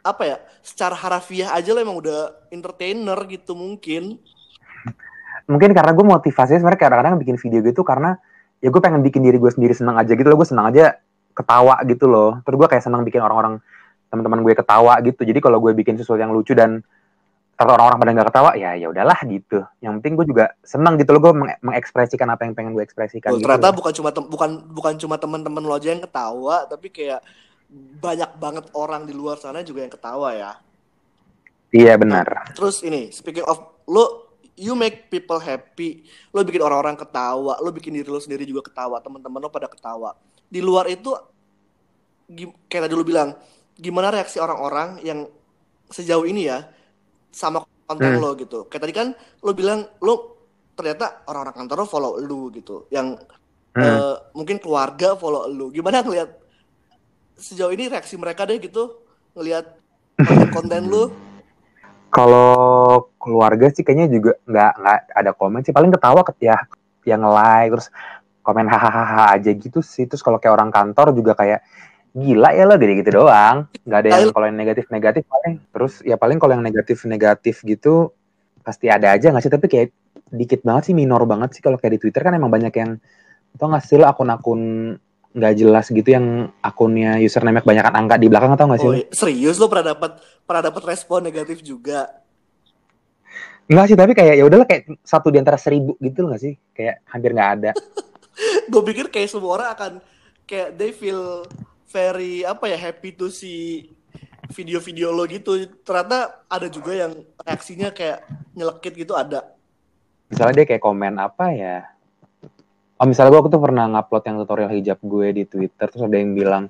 apa 0.00 0.22
ya 0.22 0.36
secara 0.62 0.94
harafiah 0.94 1.52
aja 1.52 1.74
lo 1.74 1.82
emang 1.82 1.98
udah 1.98 2.48
entertainer 2.54 3.18
gitu 3.26 3.58
mungkin 3.58 4.22
Mungkin 5.50 5.74
karena 5.74 5.90
gue 5.90 6.06
motivasinya 6.06 6.62
sebenarnya 6.62 6.78
kadang-kadang 6.78 7.18
bikin 7.18 7.34
video 7.34 7.60
gitu 7.66 7.82
karena 7.82 8.14
ya 8.62 8.70
gue 8.70 8.78
pengen 8.78 9.02
bikin 9.02 9.26
diri 9.26 9.34
gue 9.34 9.50
sendiri 9.50 9.74
senang 9.74 9.98
aja 9.98 10.14
gitu 10.14 10.30
loh. 10.30 10.38
Gue 10.38 10.46
senang 10.46 10.70
aja 10.70 10.94
ketawa 11.34 11.82
gitu 11.90 12.06
loh. 12.06 12.38
Terus 12.46 12.54
gue 12.54 12.68
kayak 12.70 12.86
senang 12.86 13.02
bikin 13.02 13.18
orang-orang 13.18 13.58
teman-teman 14.14 14.46
gue 14.46 14.54
ketawa 14.54 15.02
gitu. 15.02 15.26
Jadi 15.26 15.38
kalau 15.42 15.58
gue 15.58 15.74
bikin 15.74 15.98
sesuatu 15.98 16.22
yang 16.22 16.30
lucu 16.30 16.54
dan 16.54 16.86
kalau 17.60 17.76
orang-orang 17.76 18.00
pada 18.00 18.10
nggak 18.16 18.28
ketawa 18.32 18.50
ya 18.56 18.72
ya 18.72 18.88
udahlah 18.88 19.20
gitu. 19.28 19.60
Yang 19.84 19.92
penting 20.00 20.12
gue 20.16 20.26
juga 20.32 20.44
senang 20.64 20.96
gitu 20.96 21.12
loh 21.12 21.20
gue 21.20 21.32
meng- 21.36 21.60
mengekspresikan 21.60 22.32
apa 22.32 22.48
yang 22.48 22.56
pengen 22.56 22.72
gue 22.72 22.80
ekspresikan 22.80 23.36
Tuh, 23.36 23.36
gitu. 23.36 23.44
ternyata 23.44 23.68
loh. 23.68 23.76
bukan 23.76 23.92
cuma 23.92 24.10
bukan 24.16 24.50
bukan 24.72 24.94
cuma 24.96 25.20
teman-teman 25.20 25.60
lo 25.60 25.76
aja 25.76 25.92
yang 25.92 26.00
ketawa 26.00 26.64
tapi 26.64 26.88
kayak 26.88 27.20
banyak 28.00 28.32
banget 28.40 28.64
orang 28.72 29.04
di 29.04 29.12
luar 29.12 29.36
sana 29.36 29.60
juga 29.60 29.84
yang 29.84 29.92
ketawa 29.92 30.32
ya 30.32 30.52
Iya 31.70 31.94
benar. 32.00 32.50
Terus 32.56 32.82
ini, 32.82 33.14
speaking 33.14 33.46
of 33.46 33.60
lo 33.86 34.34
you 34.58 34.74
make 34.74 35.06
people 35.06 35.38
happy, 35.38 36.02
lo 36.34 36.42
bikin 36.42 36.64
orang-orang 36.64 36.98
ketawa, 36.98 37.62
lo 37.62 37.70
bikin 37.70 37.94
diri 37.94 38.10
lo 38.10 38.18
sendiri 38.18 38.42
juga 38.42 38.66
ketawa, 38.66 38.98
teman-teman 38.98 39.38
lo 39.38 39.52
pada 39.52 39.70
ketawa. 39.70 40.18
Di 40.50 40.58
luar 40.58 40.90
itu 40.90 41.14
gim- 42.26 42.56
kayak 42.66 42.90
tadi 42.90 42.94
lo 42.98 43.06
bilang, 43.06 43.38
gimana 43.78 44.10
reaksi 44.10 44.42
orang-orang 44.42 44.98
yang 45.06 45.30
sejauh 45.86 46.26
ini 46.26 46.50
ya 46.50 46.66
sama 47.30 47.62
konten 47.86 48.18
Hmm. 48.18 48.22
lo 48.22 48.30
gitu. 48.38 48.66
Kayak 48.66 48.82
tadi 48.86 48.94
kan 48.94 49.08
lo 49.42 49.50
bilang 49.54 49.86
lo 50.02 50.14
ternyata 50.74 51.26
orang-orang 51.26 51.56
kantor 51.64 51.76
lo 51.82 51.86
follow 51.86 52.12
lo 52.18 52.50
gitu, 52.54 52.86
yang 52.90 53.18
Hmm. 53.70 53.86
eh, 53.86 54.16
mungkin 54.34 54.58
keluarga 54.58 55.14
follow 55.14 55.46
lo. 55.46 55.70
Gimana 55.70 56.02
ngelihat 56.02 56.30
sejauh 57.38 57.72
ini 57.72 57.86
reaksi 57.88 58.18
mereka 58.18 58.44
deh 58.44 58.58
gitu 58.58 59.06
ngelihat 59.38 59.78
konten-konten 60.18 60.90
lo? 60.90 61.14
Kalau 62.10 63.14
keluarga 63.22 63.70
sih 63.70 63.86
kayaknya 63.86 64.10
juga 64.10 64.32
nggak 64.42 64.72
nggak 64.82 64.98
ada 65.14 65.30
komen 65.30 65.62
sih 65.62 65.70
paling 65.70 65.94
ketawa 65.94 66.26
ket 66.26 66.38
ya 66.42 66.58
yang 67.06 67.22
like 67.22 67.70
terus 67.70 67.88
komen 68.42 68.66
hahaha 68.66 69.38
aja 69.38 69.50
gitu 69.54 69.78
sih 69.78 70.10
terus 70.10 70.20
kalau 70.20 70.42
kayak 70.42 70.58
orang 70.58 70.74
kantor 70.74 71.14
juga 71.14 71.38
kayak 71.38 71.62
gila 72.10 72.50
ya 72.50 72.66
lo 72.66 72.74
gini 72.74 72.98
gitu 72.98 73.22
doang 73.22 73.70
nggak 73.86 73.98
ada 74.02 74.08
yang 74.10 74.34
kalau 74.34 74.46
yang 74.50 74.58
negatif 74.58 74.84
negatif 74.90 75.22
paling 75.30 75.62
terus 75.70 76.02
ya 76.02 76.18
paling 76.18 76.42
kalau 76.42 76.58
yang 76.58 76.64
negatif 76.66 77.06
negatif 77.06 77.62
gitu 77.62 78.10
pasti 78.66 78.90
ada 78.90 79.14
aja 79.14 79.30
nggak 79.30 79.42
sih 79.46 79.52
tapi 79.52 79.66
kayak 79.70 79.88
dikit 80.30 80.66
banget 80.66 80.90
sih 80.90 80.94
minor 80.94 81.22
banget 81.26 81.54
sih 81.54 81.62
kalau 81.62 81.78
kayak 81.78 81.98
di 81.98 82.00
Twitter 82.02 82.22
kan 82.26 82.34
emang 82.34 82.50
banyak 82.50 82.74
yang 82.74 82.98
tau 83.54 83.70
nggak 83.70 83.82
sih 83.86 83.98
lo 83.98 84.10
akun-akun 84.10 84.60
nggak 85.30 85.54
jelas 85.54 85.86
gitu 85.94 86.10
yang 86.10 86.50
akunnya 86.58 87.22
username 87.22 87.62
kebanyakan 87.62 87.94
angka 87.94 88.18
di 88.18 88.26
belakang 88.26 88.50
atau 88.58 88.66
nggak 88.66 88.80
sih 88.82 88.90
Oh, 88.90 88.94
iya. 88.98 89.06
serius 89.14 89.56
lo 89.62 89.70
pernah 89.70 89.94
dapat 89.94 90.18
pernah 90.42 90.62
dapat 90.66 90.82
respon 90.90 91.22
negatif 91.22 91.62
juga? 91.62 92.10
Enggak 93.70 93.86
sih, 93.86 93.94
tapi 93.94 94.18
kayak 94.18 94.34
ya 94.34 94.42
udahlah 94.42 94.66
kayak 94.66 94.98
satu 95.06 95.30
di 95.30 95.38
antara 95.38 95.54
seribu 95.54 95.94
gitu 96.02 96.26
loh 96.26 96.34
nggak 96.34 96.42
sih? 96.42 96.58
Kayak 96.74 97.06
hampir 97.06 97.30
nggak 97.30 97.50
ada. 97.54 97.70
Gue 98.74 98.82
pikir 98.82 99.14
kayak 99.14 99.30
semua 99.30 99.62
orang 99.62 99.68
akan 99.70 99.92
kayak 100.50 100.74
they 100.74 100.90
feel 100.90 101.46
very 101.90 102.46
apa 102.46 102.70
ya 102.70 102.78
happy 102.78 103.10
to 103.12 103.28
see 103.28 103.90
video-video 104.50 105.10
lo 105.10 105.26
gitu. 105.26 105.58
Ternyata 105.82 106.46
ada 106.46 106.66
juga 106.70 106.94
yang 106.94 107.12
reaksinya 107.42 107.90
kayak 107.90 108.26
nyelekit 108.54 108.94
gitu 108.94 109.14
ada. 109.14 109.54
Misalnya 110.30 110.62
dia 110.62 110.66
kayak 110.74 110.82
komen 110.82 111.18
apa 111.18 111.50
ya? 111.54 111.86
Oh 113.00 113.06
misalnya 113.08 113.32
gue 113.34 113.50
itu 113.50 113.58
pernah 113.58 113.84
ngupload 113.90 114.22
yang 114.28 114.36
tutorial 114.44 114.70
hijab 114.70 114.98
gue 115.00 115.28
di 115.32 115.44
Twitter, 115.48 115.86
terus 115.88 116.04
ada 116.04 116.16
yang 116.20 116.36
bilang 116.36 116.68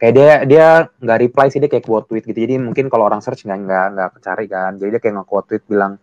kayak 0.00 0.14
dia 0.16 0.30
dia 0.48 0.66
nggak 0.96 1.18
reply 1.28 1.46
sih 1.52 1.60
dia 1.60 1.68
kayak 1.68 1.84
quote 1.84 2.08
tweet 2.08 2.24
gitu. 2.24 2.40
Jadi 2.40 2.56
mungkin 2.56 2.88
kalau 2.88 3.04
orang 3.04 3.20
search 3.20 3.44
nggak 3.44 3.58
nggak 3.68 3.86
nggak 3.94 4.08
kecari 4.16 4.46
kan. 4.48 4.80
Jadi 4.80 4.88
dia 4.96 5.00
kayak 5.02 5.14
nge-quote 5.20 5.46
tweet 5.52 5.64
bilang, 5.68 6.00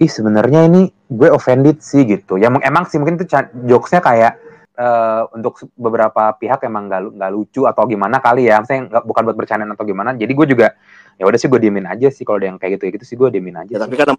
ih 0.00 0.08
sebenarnya 0.08 0.64
ini 0.64 0.88
gue 1.12 1.28
offended 1.28 1.84
sih 1.84 2.08
gitu. 2.08 2.40
Ya 2.40 2.48
emang, 2.48 2.88
sih 2.88 2.96
mungkin 2.96 3.20
itu 3.20 3.28
jokesnya 3.68 4.00
kayak 4.00 4.40
eh, 4.76 5.22
untuk 5.32 5.72
beberapa 5.74 6.36
pihak 6.36 6.60
emang 6.68 6.86
nggak 6.86 7.00
nggak 7.16 7.30
lucu 7.32 7.64
atau 7.64 7.88
gimana 7.88 8.20
kali 8.20 8.46
ya. 8.46 8.60
Maksudnya 8.60 8.92
nggak 8.92 9.04
bukan 9.08 9.22
buat 9.26 9.36
bercandaan 9.40 9.72
atau 9.72 9.84
gimana. 9.88 10.12
Jadi 10.12 10.32
gue 10.32 10.46
juga 10.52 10.68
ya 11.16 11.24
udah 11.24 11.40
sih 11.40 11.48
gue 11.48 11.56
diemin 11.56 11.88
aja 11.88 12.12
sih 12.12 12.28
kalau 12.28 12.36
ada 12.36 12.52
yang 12.52 12.60
kayak 12.60 12.76
gitu 12.76 12.92
gitu 12.92 13.04
sih 13.08 13.16
gue 13.16 13.28
diemin 13.32 13.56
aja. 13.56 13.72
Ya, 13.72 13.78
sih. 13.80 13.84
tapi 13.88 13.94
kan 13.96 14.12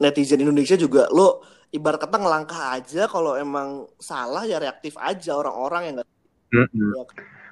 netizen 0.00 0.40
Indonesia 0.40 0.72
juga 0.74 1.04
lo 1.12 1.44
ibarat 1.70 2.00
kata 2.00 2.16
ngelangkah 2.16 2.80
aja 2.80 3.04
kalau 3.06 3.36
emang 3.36 3.84
salah 4.00 4.48
ya 4.48 4.56
reaktif 4.56 4.96
aja 4.96 5.36
orang-orang 5.36 5.82
yang 5.86 5.94
nggak 6.00 6.08
Mm-mm. 6.50 6.90
Ya. 6.96 7.04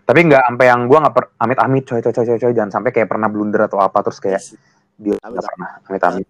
Tapi 0.08 0.20
nggak 0.24 0.42
sampai 0.48 0.66
yang 0.72 0.80
gue 0.88 0.98
nggak 0.98 1.14
per 1.14 1.24
amit 1.36 1.58
amit 1.60 1.84
coy 1.84 2.00
coy 2.00 2.12
coy 2.16 2.24
coy 2.26 2.38
coy 2.40 2.52
jangan 2.56 2.72
sampai 2.80 2.90
kayak 2.96 3.12
pernah 3.12 3.28
blunder 3.28 3.68
atau 3.68 3.78
apa 3.78 4.00
terus 4.00 4.18
kayak 4.18 4.40
dia 4.96 5.14
Amit- 5.20 5.36
nggak 5.36 5.44
pernah 5.52 5.70
amit 5.84 6.02
amit. 6.08 6.26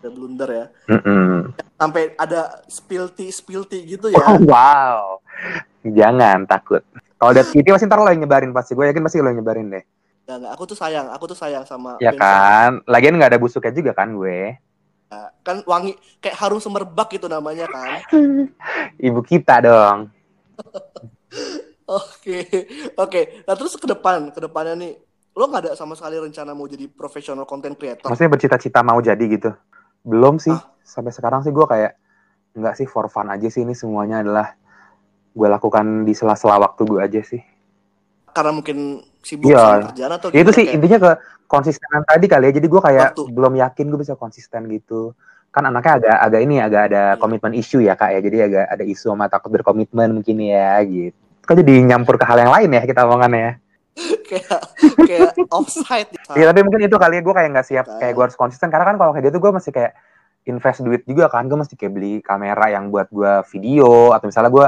ada 0.00 0.08
blunder 0.10 0.48
ya. 0.50 0.66
Mm-mm. 0.90 1.54
Sampai 1.78 2.02
ada 2.18 2.64
spilty 2.66 3.30
spilty 3.30 3.78
gitu 3.86 4.10
ya. 4.10 4.18
Oh, 4.18 4.36
wow, 4.52 5.20
jangan 5.84 6.44
takut. 6.44 6.82
Kalau 7.20 7.30
ada 7.36 7.44
Kitty 7.44 7.68
pasti 7.68 7.84
ntar 7.84 8.00
lo 8.00 8.08
yang 8.08 8.24
nyebarin 8.24 8.52
pasti. 8.56 8.72
Gue 8.72 8.88
yakin 8.88 9.04
pasti 9.04 9.20
lo 9.20 9.28
yang 9.28 9.44
nyebarin 9.44 9.68
deh. 9.68 9.84
Nggak, 10.24 10.36
nggak. 10.40 10.52
Aku 10.56 10.62
tuh 10.64 10.78
sayang, 10.78 11.06
aku 11.12 11.24
tuh 11.28 11.38
sayang 11.38 11.64
sama 11.68 12.00
Ya 12.00 12.16
kan. 12.16 12.80
Lagian 12.88 13.16
nggak 13.16 13.36
ada 13.36 13.40
busuknya 13.40 13.72
juga 13.74 13.92
kan 13.92 14.12
gue. 14.16 14.56
kan 15.42 15.66
wangi 15.66 15.98
kayak 16.22 16.38
harum 16.38 16.62
semerbak 16.62 17.10
gitu 17.10 17.26
namanya 17.26 17.66
kan 17.66 17.98
Ibu 19.10 19.26
kita 19.26 19.58
dong. 19.58 20.06
oke 21.98 22.38
oke 22.94 23.20
nah 23.42 23.58
terus 23.58 23.74
ke 23.74 23.90
depan 23.90 24.30
ke 24.30 24.38
depannya 24.38 24.78
nih 24.78 24.92
lo 25.34 25.50
nggak 25.50 25.66
ada 25.66 25.72
sama 25.74 25.98
sekali 25.98 26.14
rencana 26.14 26.54
mau 26.54 26.70
jadi 26.70 26.86
profesional 26.86 27.42
content 27.42 27.74
creator 27.74 28.06
Maksudnya 28.06 28.30
bercita-cita 28.30 28.86
mau 28.86 28.98
jadi 28.98 29.24
gitu. 29.26 29.50
Belum 30.02 30.36
sih. 30.36 30.52
Ah. 30.52 30.74
Sampai 30.82 31.14
sekarang 31.14 31.46
sih 31.46 31.54
gue 31.54 31.66
kayak 31.66 31.96
nggak 32.50 32.74
sih 32.82 32.86
for 32.86 33.06
fun 33.06 33.30
aja 33.30 33.46
sih 33.46 33.62
ini 33.62 33.78
semuanya 33.78 34.26
adalah 34.26 34.58
gue 35.30 35.48
lakukan 35.48 36.02
di 36.02 36.12
sela-sela 36.12 36.58
waktu 36.58 36.82
gue 36.84 37.00
aja 37.00 37.22
sih. 37.22 37.42
karena 38.30 38.54
mungkin 38.54 39.02
sibuk 39.20 39.50
Iya. 39.50 39.58
sama 39.58 39.82
kerjaan 39.90 40.12
atau 40.14 40.28
Ya 40.30 40.40
itu 40.40 40.52
sih 40.54 40.62
Kayak- 40.62 40.74
intinya 40.78 40.98
ke 41.02 41.10
konsistenan 41.44 42.02
tadi 42.06 42.26
kali 42.26 42.44
ya. 42.46 42.52
Jadi 42.54 42.66
gue 42.66 42.78
kayak 42.80 43.06
Waktu. 43.10 43.22
belum 43.26 43.52
yakin 43.58 43.84
gue 43.90 43.98
bisa 43.98 44.14
konsisten 44.14 44.70
gitu. 44.70 45.18
Kan 45.50 45.66
anaknya 45.66 45.98
agak 45.98 46.16
agak 46.22 46.40
ini 46.40 46.56
agak 46.56 46.82
ada 46.86 47.02
Iya. 47.10 47.18
komitmen 47.18 47.52
isu 47.52 47.82
ya 47.82 47.98
kak 47.98 48.14
ya. 48.14 48.20
Jadi 48.22 48.38
agak 48.40 48.64
ada 48.70 48.84
isu 48.86 49.10
sama 49.10 49.26
takut 49.26 49.50
berkomitmen 49.50 50.14
mungkin 50.14 50.38
ya 50.38 50.78
gitu. 50.86 51.18
Kok 51.42 51.58
jadi 51.58 51.74
nyampur 51.82 52.14
ke 52.14 52.24
hal 52.24 52.38
yang 52.38 52.54
lain 52.54 52.70
ya 52.70 52.82
kita 52.86 53.02
omongannya 53.02 53.40
ya. 53.42 53.52
kayak 54.30 54.58
kayak 55.02 55.30
offside 55.58 56.08
Iya 56.30 56.54
tapi 56.54 56.62
mungkin 56.62 56.86
itu 56.86 56.94
kali 56.94 57.18
ya 57.18 57.22
gue 57.26 57.34
kayak 57.34 57.50
nggak 57.50 57.66
siap 57.66 57.86
Kan. 57.88 57.98
kayak 57.98 58.12
gue 58.14 58.24
harus 58.30 58.38
konsisten 58.38 58.70
karena 58.70 58.86
kan 58.86 58.94
kalau 58.94 59.10
kayak 59.10 59.26
gitu 59.26 59.42
gue 59.42 59.50
masih 59.50 59.74
kayak 59.74 59.98
invest 60.46 60.86
duit 60.86 61.02
juga 61.02 61.26
kan 61.26 61.50
gue 61.50 61.58
mesti 61.58 61.74
kayak 61.74 61.92
beli 61.92 62.22
kamera 62.22 62.70
yang 62.70 62.88
buat 62.88 63.10
gue 63.10 63.42
video 63.50 64.14
atau 64.14 64.30
misalnya 64.30 64.48
gue 64.48 64.66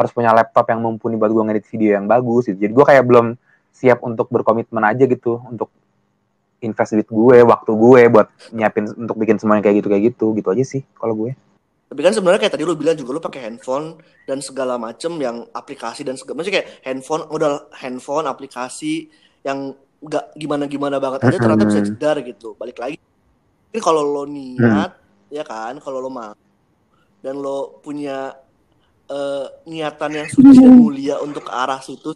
harus 0.00 0.16
punya 0.16 0.32
laptop 0.32 0.64
yang 0.72 0.80
mumpuni 0.80 1.20
buat 1.20 1.28
gue 1.28 1.44
ngedit 1.44 1.68
video 1.68 2.00
yang 2.00 2.08
bagus 2.08 2.48
gitu. 2.48 2.56
Jadi 2.56 2.72
gue 2.72 2.84
kayak 2.88 3.04
belum 3.04 3.36
siap 3.68 4.00
untuk 4.00 4.32
berkomitmen 4.32 4.80
aja 4.80 5.04
gitu 5.04 5.44
untuk 5.44 5.68
invest 6.64 6.96
duit 6.96 7.08
gue, 7.08 7.36
waktu 7.44 7.72
gue 7.72 8.00
buat 8.08 8.28
nyiapin 8.56 8.88
untuk 8.96 9.16
bikin 9.20 9.36
semuanya 9.36 9.68
kayak 9.68 9.84
gitu 9.84 9.88
kayak 9.92 10.04
gitu 10.12 10.26
gitu 10.32 10.48
aja 10.48 10.64
sih 10.64 10.82
kalau 10.96 11.12
gue. 11.12 11.36
Tapi 11.92 12.00
kan 12.06 12.14
sebenarnya 12.16 12.40
kayak 12.40 12.54
tadi 12.56 12.64
lu 12.64 12.78
bilang 12.78 12.96
juga 12.96 13.10
lu 13.12 13.20
pakai 13.20 13.50
handphone 13.50 14.00
dan 14.24 14.38
segala 14.40 14.80
macem 14.80 15.10
yang 15.20 15.44
aplikasi 15.52 16.06
dan 16.06 16.16
segala 16.16 16.40
macam 16.40 16.52
kayak 16.54 16.80
handphone 16.86 17.26
udah 17.28 17.68
handphone 17.76 18.24
aplikasi 18.24 19.10
yang 19.44 19.74
nggak 20.00 20.32
gimana-gimana 20.38 20.96
banget 20.96 21.28
aja 21.28 21.36
ternyata 21.36 21.66
bisa 21.68 21.82
jedar 21.84 22.16
gitu. 22.24 22.56
Balik 22.56 22.80
lagi. 22.80 22.96
Ini 23.74 23.80
kalau 23.84 24.06
lo 24.06 24.24
niat 24.24 24.96
ya 25.28 25.44
kan, 25.44 25.76
kalau 25.82 25.98
lo 26.00 26.08
mau 26.08 26.32
dan 27.20 27.36
lo 27.36 27.80
punya 27.84 28.32
eh, 29.10 29.46
niatan 29.66 30.10
yang 30.14 30.28
suci 30.30 30.56
dan 30.62 30.72
mulia 30.72 31.18
untuk 31.18 31.44
ke 31.46 31.52
arah 31.52 31.82
situ 31.82 32.14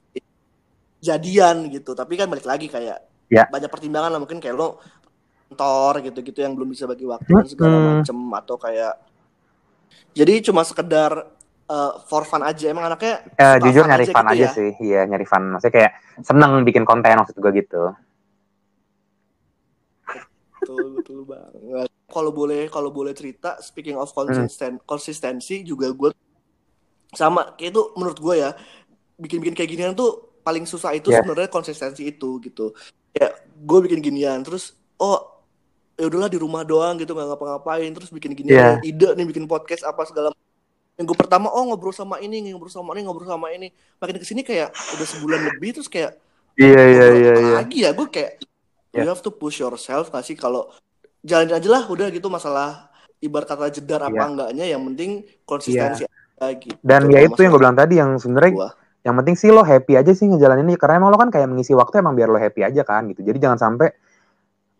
jadian 1.02 1.68
gitu. 1.68 1.92
Tapi 1.92 2.14
kan 2.16 2.30
balik 2.30 2.46
lagi 2.46 2.70
kayak 2.70 2.98
Ya. 3.32 3.48
banyak 3.50 3.72
pertimbangan 3.72 4.14
lah 4.14 4.20
mungkin 4.20 4.38
kayak 4.38 4.54
lo 4.54 4.78
kantor 5.48 6.04
gitu-gitu 6.06 6.44
yang 6.44 6.52
belum 6.54 6.70
bisa 6.70 6.84
bagi 6.84 7.08
waktu 7.08 7.30
dan 7.30 7.48
segala 7.48 7.76
Mhm. 7.80 7.86
macem 7.88 8.16
atau 8.36 8.56
kayak 8.60 8.94
jadi 10.14 10.44
cuma 10.44 10.62
sekedar 10.62 11.34
eh, 11.64 11.92
for 12.04 12.28
fun 12.28 12.44
aja 12.44 12.68
emang 12.68 12.84
anaknya 12.92 13.24
suka 13.24 13.56
jujur 13.64 13.84
nyari 13.88 14.04
fun 14.04 14.26
gitu 14.28 14.32
aja 14.36 14.44
ya? 14.44 14.50
sih, 14.52 14.70
iya 14.84 15.00
nyari 15.08 15.24
fun. 15.24 15.56
Maksudnya 15.56 15.72
kayak 15.72 15.92
seneng 16.20 16.52
bikin 16.62 16.84
konten 16.84 17.16
maksud 17.16 17.34
gue 17.40 17.52
gitu. 17.64 17.82
betul 20.64 21.00
betul 21.00 21.20
banget 21.28 21.88
kalau 22.08 22.30
boleh 22.32 22.68
kalau 22.72 22.88
boleh 22.88 23.12
cerita 23.12 23.60
speaking 23.60 23.96
of 24.00 24.08
konsisten 24.12 24.80
konsistensi 24.84 25.60
juga 25.60 25.92
gue 25.92 26.08
sama 27.14 27.54
kayak 27.56 27.70
itu 27.72 27.82
menurut 27.94 28.18
gue 28.18 28.34
ya 28.36 28.50
bikin 29.14 29.38
bikin 29.40 29.54
kayak 29.54 29.70
ginian 29.70 29.92
tuh 29.94 30.34
paling 30.42 30.66
susah 30.66 30.92
itu 30.92 31.08
Yes. 31.08 31.22
sebenarnya 31.22 31.48
konsistensi 31.48 32.02
itu 32.04 32.38
gitu 32.42 32.74
ya 33.10 33.30
gue 33.56 33.78
bikin 33.86 33.98
ginian 33.98 34.42
terus 34.42 34.74
oh 34.98 35.40
ya 35.94 36.10
udahlah 36.10 36.26
di 36.26 36.36
rumah 36.36 36.66
doang 36.66 36.98
gitu 36.98 37.14
nggak 37.14 37.32
ngapa-ngapain 37.32 37.90
terus 37.94 38.10
bikin 38.10 38.34
ginian 38.34 38.76
Yeah. 38.82 38.90
ide 38.90 39.08
nih 39.14 39.24
bikin 39.24 39.46
podcast 39.46 39.86
apa 39.86 40.02
segala 40.04 40.34
minggu 40.94 41.14
pertama 41.14 41.50
oh 41.50 41.62
ngobrol 41.66 41.90
sama 41.90 42.18
ini 42.18 42.50
ngobrol 42.50 42.70
sama 42.70 42.94
ini 42.94 43.02
ngobrol 43.02 43.26
sama 43.26 43.50
ini 43.50 43.70
makin 43.98 44.18
ke 44.18 44.26
sini 44.26 44.42
kayak 44.42 44.70
udah 44.94 45.06
sebulan 45.06 45.40
lebih 45.50 45.74
terus 45.74 45.88
kayak 45.88 46.18
Iya 46.54 46.82
iya 46.86 47.06
iya 47.10 47.32
iya. 47.34 47.54
lagi 47.58 47.78
ya 47.82 47.90
gue 47.90 48.06
kayak 48.06 48.42
you 48.94 49.02
Yeah. 49.02 49.10
have 49.10 49.18
to 49.18 49.34
push 49.34 49.58
yourself 49.58 50.06
gak 50.06 50.22
sih 50.22 50.38
kalau 50.38 50.70
jalanin 51.18 51.58
aja 51.58 51.66
lah 51.66 51.82
udah 51.90 52.06
gitu 52.14 52.30
masalah 52.30 52.90
ibarat 53.18 53.48
kata 53.48 53.74
jedar 53.74 54.06
apa 54.06 54.14
Yeah. 54.14 54.28
enggaknya 54.30 54.64
yang 54.70 54.82
penting 54.86 55.10
konsistensi 55.42 56.06
aja 56.06 56.10
gitu 56.36 56.76
Dan 56.80 57.08
ya 57.08 57.20
itu 57.20 57.40
yang 57.40 57.50
gue 57.50 57.60
bilang 57.60 57.74
tadi 57.74 57.96
yang 57.96 58.16
sebenarnya 58.16 58.52
gua. 58.52 58.70
yang 59.00 59.14
penting 59.16 59.34
sih 59.34 59.48
lo 59.48 59.60
happy 59.60 59.94
aja 59.94 60.12
sih 60.12 60.26
ngejalanin 60.26 60.64
ini 60.64 60.76
karena 60.76 60.98
emang 60.98 61.10
lo 61.10 61.18
kan 61.18 61.28
kayak 61.28 61.46
mengisi 61.46 61.72
waktu 61.72 62.00
emang 62.00 62.12
biar 62.12 62.26
lo 62.26 62.36
happy 62.36 62.62
aja 62.62 62.82
kan 62.82 63.06
gitu. 63.08 63.20
Jadi 63.20 63.38
jangan 63.38 63.58
sampai 63.60 63.88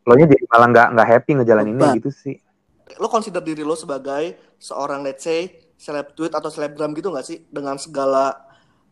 lo 0.02 0.12
nya 0.14 0.26
jadi 0.26 0.44
malah 0.46 0.68
nggak 0.68 0.88
nggak 0.92 1.08
happy 1.08 1.30
ngejalaninnya 1.34 1.88
gitu 1.96 2.10
sih. 2.10 2.36
lo 2.94 3.08
consider 3.08 3.40
diri 3.40 3.64
lo 3.64 3.72
sebagai 3.72 4.36
seorang 4.56 5.00
let's 5.00 5.24
say 5.24 5.48
seleb 5.74 6.12
tweet 6.12 6.30
atau 6.30 6.46
selebgram 6.46 6.92
gitu 6.92 7.08
gak 7.10 7.24
sih 7.24 7.42
dengan 7.48 7.74
segala 7.74 8.36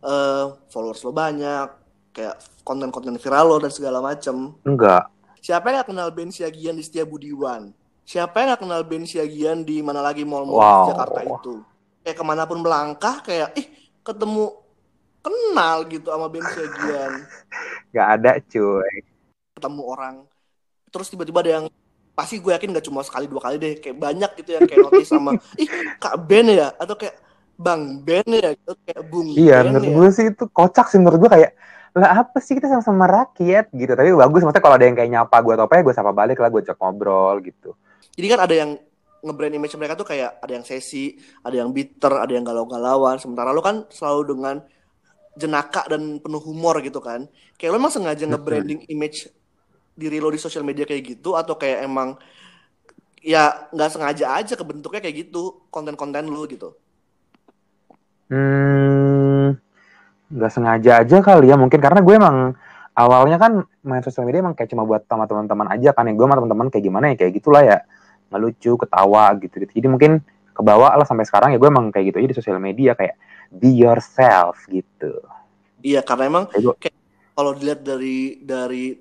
eh, 0.01 0.45
followers 0.67 0.99
lo 1.01 1.13
banyak 1.13 1.69
kayak 2.11 2.35
konten-konten 2.61 3.15
viral 3.15 3.45
lo 3.47 3.57
dan 3.57 3.69
segala 3.69 4.01
macem 4.01 4.57
Enggak. 4.61 5.07
siapa 5.37 5.69
yang 5.69 5.79
gak 5.79 5.89
kenal 5.89 6.09
Ben 6.09 6.27
Siagian 6.27 6.73
di 6.73 6.81
Setia 6.81 7.05
Budiwan 7.05 7.69
siapa 8.03 8.41
yang 8.41 8.51
gak 8.51 8.61
kenal 8.61 8.81
Ben 8.81 9.05
Siagian 9.05 9.61
di 9.61 9.79
mana 9.79 10.01
lagi 10.01 10.25
mall-mall 10.25 10.57
Wow. 10.57 10.65
di 10.65 10.89
Jakarta 10.91 11.19
itu 11.23 11.53
kayak 12.03 12.17
ke 12.19 12.23
mana 12.23 12.43
pun 12.43 12.59
melangkah 12.59 13.23
kayak 13.23 13.55
ih 13.55 13.67
ketemu 14.03 14.51
kenal 15.19 15.87
gitu 15.87 16.11
sama 16.11 16.27
Ben 16.27 16.43
Siagian 16.43 17.13
Nggak 17.95 18.07
ada 18.19 18.31
cuy. 18.43 18.93
ketemu 19.53 19.81
orang. 19.85 20.15
Terus 20.89 21.07
tiba-tiba 21.07 21.39
ada 21.41 21.51
yang 21.61 21.65
pasti 22.13 22.37
gue 22.37 22.53
yakin 22.53 22.73
gak 22.73 22.85
cuma 22.85 23.01
sekali 23.01 23.25
dua 23.25 23.41
kali 23.41 23.57
deh 23.57 23.73
kayak 23.77 23.97
banyak 23.97 24.31
gitu 24.37 24.49
yang 24.53 24.65
kayak 24.69 24.85
notice 24.85 25.09
sama 25.09 25.31
ih 25.61 25.69
kak 25.97 26.15
Ben 26.25 26.45
ya? 26.49 26.73
Atau 26.75 26.97
kayak 26.97 27.17
bang 27.55 28.01
Ben 28.01 28.25
ya? 28.27 28.53
Atau 28.53 28.75
kayak 28.83 29.01
bung 29.07 29.29
Iya 29.33 29.61
Ben 29.61 29.73
menurut 29.73 29.87
ya? 29.87 29.93
gue 29.93 30.07
sih 30.11 30.25
itu 30.33 30.43
kocak 30.49 30.89
sih 30.89 30.99
menurut 30.99 31.21
gue 31.21 31.31
kayak 31.31 31.51
lah 31.93 32.25
apa 32.25 32.41
sih 32.41 32.57
kita 32.57 32.65
sama-sama 32.65 33.05
rakyat? 33.05 33.69
Gitu. 33.69 33.93
Tapi 33.93 34.09
bagus 34.17 34.41
maksudnya 34.41 34.65
kalau 34.65 34.75
ada 34.81 34.85
yang 34.89 34.97
kayak 34.97 35.11
nyapa 35.13 35.37
gue 35.45 35.53
atau 35.53 35.65
apa 35.69 35.73
ya 35.77 35.81
gue 35.85 35.93
sapa 35.93 36.09
balik 36.09 36.41
lah 36.41 36.49
gue 36.49 36.61
cek 36.65 36.77
ngobrol 36.81 37.37
gitu. 37.45 37.77
Jadi 38.17 38.27
kan 38.29 38.39
ada 38.41 38.53
yang 38.57 38.71
nge-brand 39.23 39.55
image 39.55 39.73
mereka 39.79 39.95
tuh 39.95 40.03
kayak 40.03 40.43
ada 40.43 40.51
yang 40.51 40.67
sesi 40.67 41.15
ada 41.47 41.55
yang 41.55 41.71
bitter 41.71 42.11
ada 42.19 42.31
yang 42.35 42.43
galau-galauan. 42.43 43.15
Sementara 43.17 43.55
lo 43.55 43.63
kan 43.63 43.87
selalu 43.87 44.35
dengan 44.35 44.55
jenaka 45.39 45.87
dan 45.87 46.19
penuh 46.19 46.43
humor 46.43 46.83
gitu 46.83 46.99
kan. 46.99 47.25
Kayak 47.55 47.71
lo 47.73 47.77
emang 47.79 47.93
sengaja 47.95 48.27
nge-branding 48.27 48.85
image 48.91 49.31
diri 49.95 50.19
lo 50.19 50.27
di 50.29 50.37
sosial 50.37 50.67
media 50.67 50.83
kayak 50.83 51.17
gitu 51.17 51.39
atau 51.39 51.55
kayak 51.55 51.87
emang 51.87 52.19
ya 53.23 53.71
nggak 53.71 53.89
sengaja 53.93 54.35
aja 54.35 54.53
kebentuknya 54.59 54.99
kayak 54.99 55.31
gitu 55.31 55.63
konten-konten 55.71 56.27
lo 56.27 56.43
gitu? 56.45 56.75
Hmm, 58.27 59.55
nggak 60.27 60.51
sengaja 60.51 60.99
aja 60.99 61.17
kali 61.23 61.47
ya. 61.47 61.55
Mungkin 61.55 61.79
karena 61.79 62.03
gue 62.03 62.13
emang 62.19 62.51
awalnya 62.91 63.39
kan 63.39 63.63
main 63.87 64.03
sosial 64.03 64.27
media 64.27 64.43
emang 64.43 64.53
kayak 64.53 64.67
cuma 64.69 64.83
buat 64.83 65.07
sama 65.07 65.23
teman-teman 65.31 65.71
aja 65.71 65.95
kan 65.95 66.11
ya. 66.11 66.13
Gue 66.13 66.27
sama 66.27 66.35
teman-teman 66.43 66.67
kayak 66.67 66.83
gimana 66.83 67.05
ya? 67.13 67.15
Kayak 67.15 67.31
gitulah 67.39 67.63
ya 67.63 67.79
ngelucu 68.33 68.73
ketawa 68.75 69.29
gitu 69.37 69.61
gitu. 69.61 69.73
Jadi 69.77 69.87
mungkin 69.87 70.11
kebawa 70.53 70.97
lah 70.97 71.05
sampai 71.05 71.25
sekarang 71.25 71.53
ya 71.53 71.57
gue 71.61 71.69
emang 71.69 71.93
kayak 71.93 72.13
gitu 72.13 72.17
aja 72.21 72.29
di 72.29 72.37
sosial 72.37 72.57
media 72.57 72.97
kayak 72.97 73.17
be 73.53 73.69
yourself 73.69 74.57
gitu. 74.69 75.21
Iya 75.85 76.01
karena 76.01 76.29
emang 76.29 76.45
Kayak 76.49 76.95
kalau 77.33 77.51
dilihat 77.53 77.81
dari 77.85 78.41
dari 78.41 78.97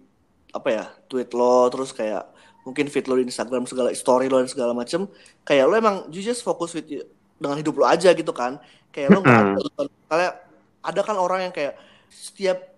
apa 0.52 0.68
ya 0.68 0.84
tweet 1.08 1.32
lo 1.32 1.68
terus 1.72 1.92
kayak 1.96 2.28
mungkin 2.64 2.88
feed 2.88 3.08
lo 3.08 3.16
di 3.16 3.24
Instagram 3.28 3.64
segala 3.64 3.92
story 3.96 4.28
lo 4.28 4.40
dan 4.40 4.48
segala 4.48 4.72
macem 4.76 5.08
kayak 5.44 5.64
lo 5.68 5.74
emang 5.76 6.08
you 6.12 6.20
just 6.20 6.44
fokus 6.44 6.76
with 6.76 6.88
you- 6.88 7.08
dengan 7.40 7.58
hidup 7.58 7.74
lo 7.76 7.84
aja 7.88 8.12
gitu 8.12 8.32
kan. 8.32 8.60
Kayak 8.92 9.08
lo 9.12 9.18
nggak 9.24 9.40
ada 9.56 9.60
kayak 10.08 10.32
ada 10.82 11.00
kan 11.04 11.16
orang 11.16 11.48
yang 11.48 11.54
kayak 11.54 11.76
setiap 12.12 12.71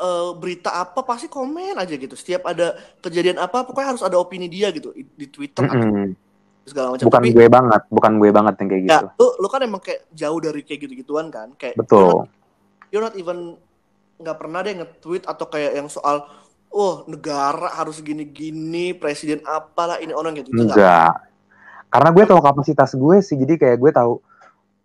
eh, 0.00 0.30
berita 0.40 0.70
apa 0.72 1.04
pasti 1.04 1.28
komen 1.28 1.76
aja 1.76 1.94
gitu. 1.94 2.16
Setiap 2.16 2.48
ada 2.48 2.72
kejadian 3.04 3.36
apa 3.38 3.68
pokoknya 3.68 3.88
harus 3.96 4.02
ada 4.04 4.16
opini 4.16 4.48
dia 4.48 4.72
gitu. 4.72 4.96
Di 4.96 5.26
Twitter 5.28 5.68
atau 5.68 5.76
Mm-mm. 5.76 6.16
segala 6.64 6.96
macam. 6.96 7.04
Bukan 7.06 7.20
tapi 7.20 7.28
gue 7.36 7.46
banget 7.46 7.82
bukan 7.92 8.12
gue 8.16 8.30
banget 8.32 8.54
yang 8.58 8.68
kayak 8.68 8.82
ya 8.82 8.98
gitu. 9.04 9.06
lo 9.20 9.28
lo 9.38 9.48
kan 9.52 9.60
emang 9.62 9.82
kayak 9.84 10.00
jauh 10.16 10.38
dari 10.40 10.60
kayak 10.64 10.80
gitu-gituan 10.88 11.26
kan. 11.28 11.52
Kayak 11.60 11.76
betul. 11.76 12.24
you're 12.90 13.04
not 13.04 13.14
even 13.14 13.54
nggak 14.20 14.36
pernah 14.36 14.60
deh 14.66 14.74
nge-tweet 14.82 15.24
atau 15.24 15.46
kayak 15.46 15.78
yang 15.78 15.88
soal 15.88 16.26
oh 16.74 17.06
negara 17.06 17.72
harus 17.72 18.02
gini-gini 18.02 18.96
presiden 18.96 19.44
apalah 19.46 20.00
ini 20.00 20.16
orang 20.16 20.34
gitu. 20.40 20.50
Itu 20.50 20.64
nggak. 20.66 20.76
enggak 20.76 21.12
karena 21.90 22.08
gue 22.14 22.24
tahu 22.24 22.40
kapasitas 22.40 22.94
gue 22.94 23.16
sih 23.18 23.34
jadi 23.34 23.58
kayak 23.58 23.78
gue 23.82 23.90
tahu 23.90 24.22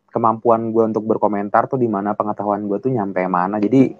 kemampuan 0.09 0.73
gue 0.73 0.83
untuk 0.89 1.05
berkomentar 1.05 1.69
tuh 1.69 1.77
di 1.77 1.85
mana 1.85 2.17
pengetahuan 2.17 2.65
gue 2.65 2.79
tuh 2.81 2.87
nyampe 2.89 3.21
mana. 3.27 3.61
Jadi 3.61 3.93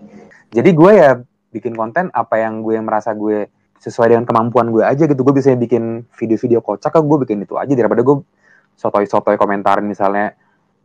jadi 0.55 0.71
gue 0.71 0.91
ya 0.95 1.11
bikin 1.51 1.75
konten 1.75 2.07
apa 2.15 2.39
yang 2.39 2.63
gue 2.63 2.79
merasa 2.79 3.11
gue 3.11 3.51
sesuai 3.83 4.15
dengan 4.15 4.23
kemampuan 4.23 4.71
gue 4.71 4.83
aja 4.87 5.03
gitu. 5.03 5.19
Gue 5.19 5.35
bisa 5.35 5.51
bikin 5.51 6.07
video-video 6.15 6.63
kocak 6.63 6.95
kan 6.95 7.03
gue 7.03 7.17
bikin 7.27 7.43
itu 7.43 7.59
aja 7.59 7.71
daripada 7.75 7.99
gue 7.99 8.23
sotoy-sotoy 8.79 9.35
komentarin 9.35 9.83
misalnya 9.83 10.35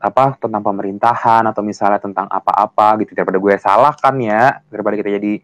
apa 0.00 0.34
tentang 0.40 0.64
pemerintahan 0.64 1.44
atau 1.46 1.62
misalnya 1.62 2.02
tentang 2.02 2.26
apa-apa 2.26 2.98
gitu. 3.06 3.14
Daripada 3.14 3.38
gue 3.38 3.54
salah 3.62 3.94
kan 3.94 4.18
ya 4.18 4.58
daripada 4.66 4.98
kita 4.98 5.10
jadi 5.22 5.38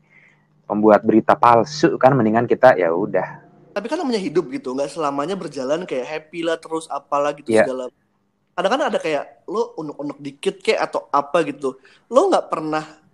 pembuat 0.66 1.06
berita 1.06 1.38
palsu 1.38 1.94
kan 1.96 2.18
mendingan 2.18 2.50
kita 2.50 2.74
ya 2.74 2.90
udah. 2.90 3.46
Tapi 3.78 3.86
kan 3.86 4.00
namanya 4.00 4.18
hidup 4.18 4.50
gitu 4.50 4.72
nggak 4.74 4.90
selamanya 4.90 5.36
berjalan 5.38 5.86
kayak 5.86 6.06
happy 6.08 6.42
lah 6.42 6.58
terus 6.58 6.90
apalah 6.90 7.30
gitu 7.36 7.54
Iya. 7.54 7.68
segala. 7.68 7.84
Kadang 8.56 8.72
kan 8.72 8.82
ada 8.88 8.98
kayak 8.98 9.44
lo 9.46 9.76
unek-unek 9.76 10.18
dikit 10.18 10.56
kayak 10.64 10.90
atau 10.90 11.06
apa 11.12 11.44
gitu. 11.44 11.76
Lo 12.08 12.26
nggak 12.32 12.48
pernah 12.48 13.05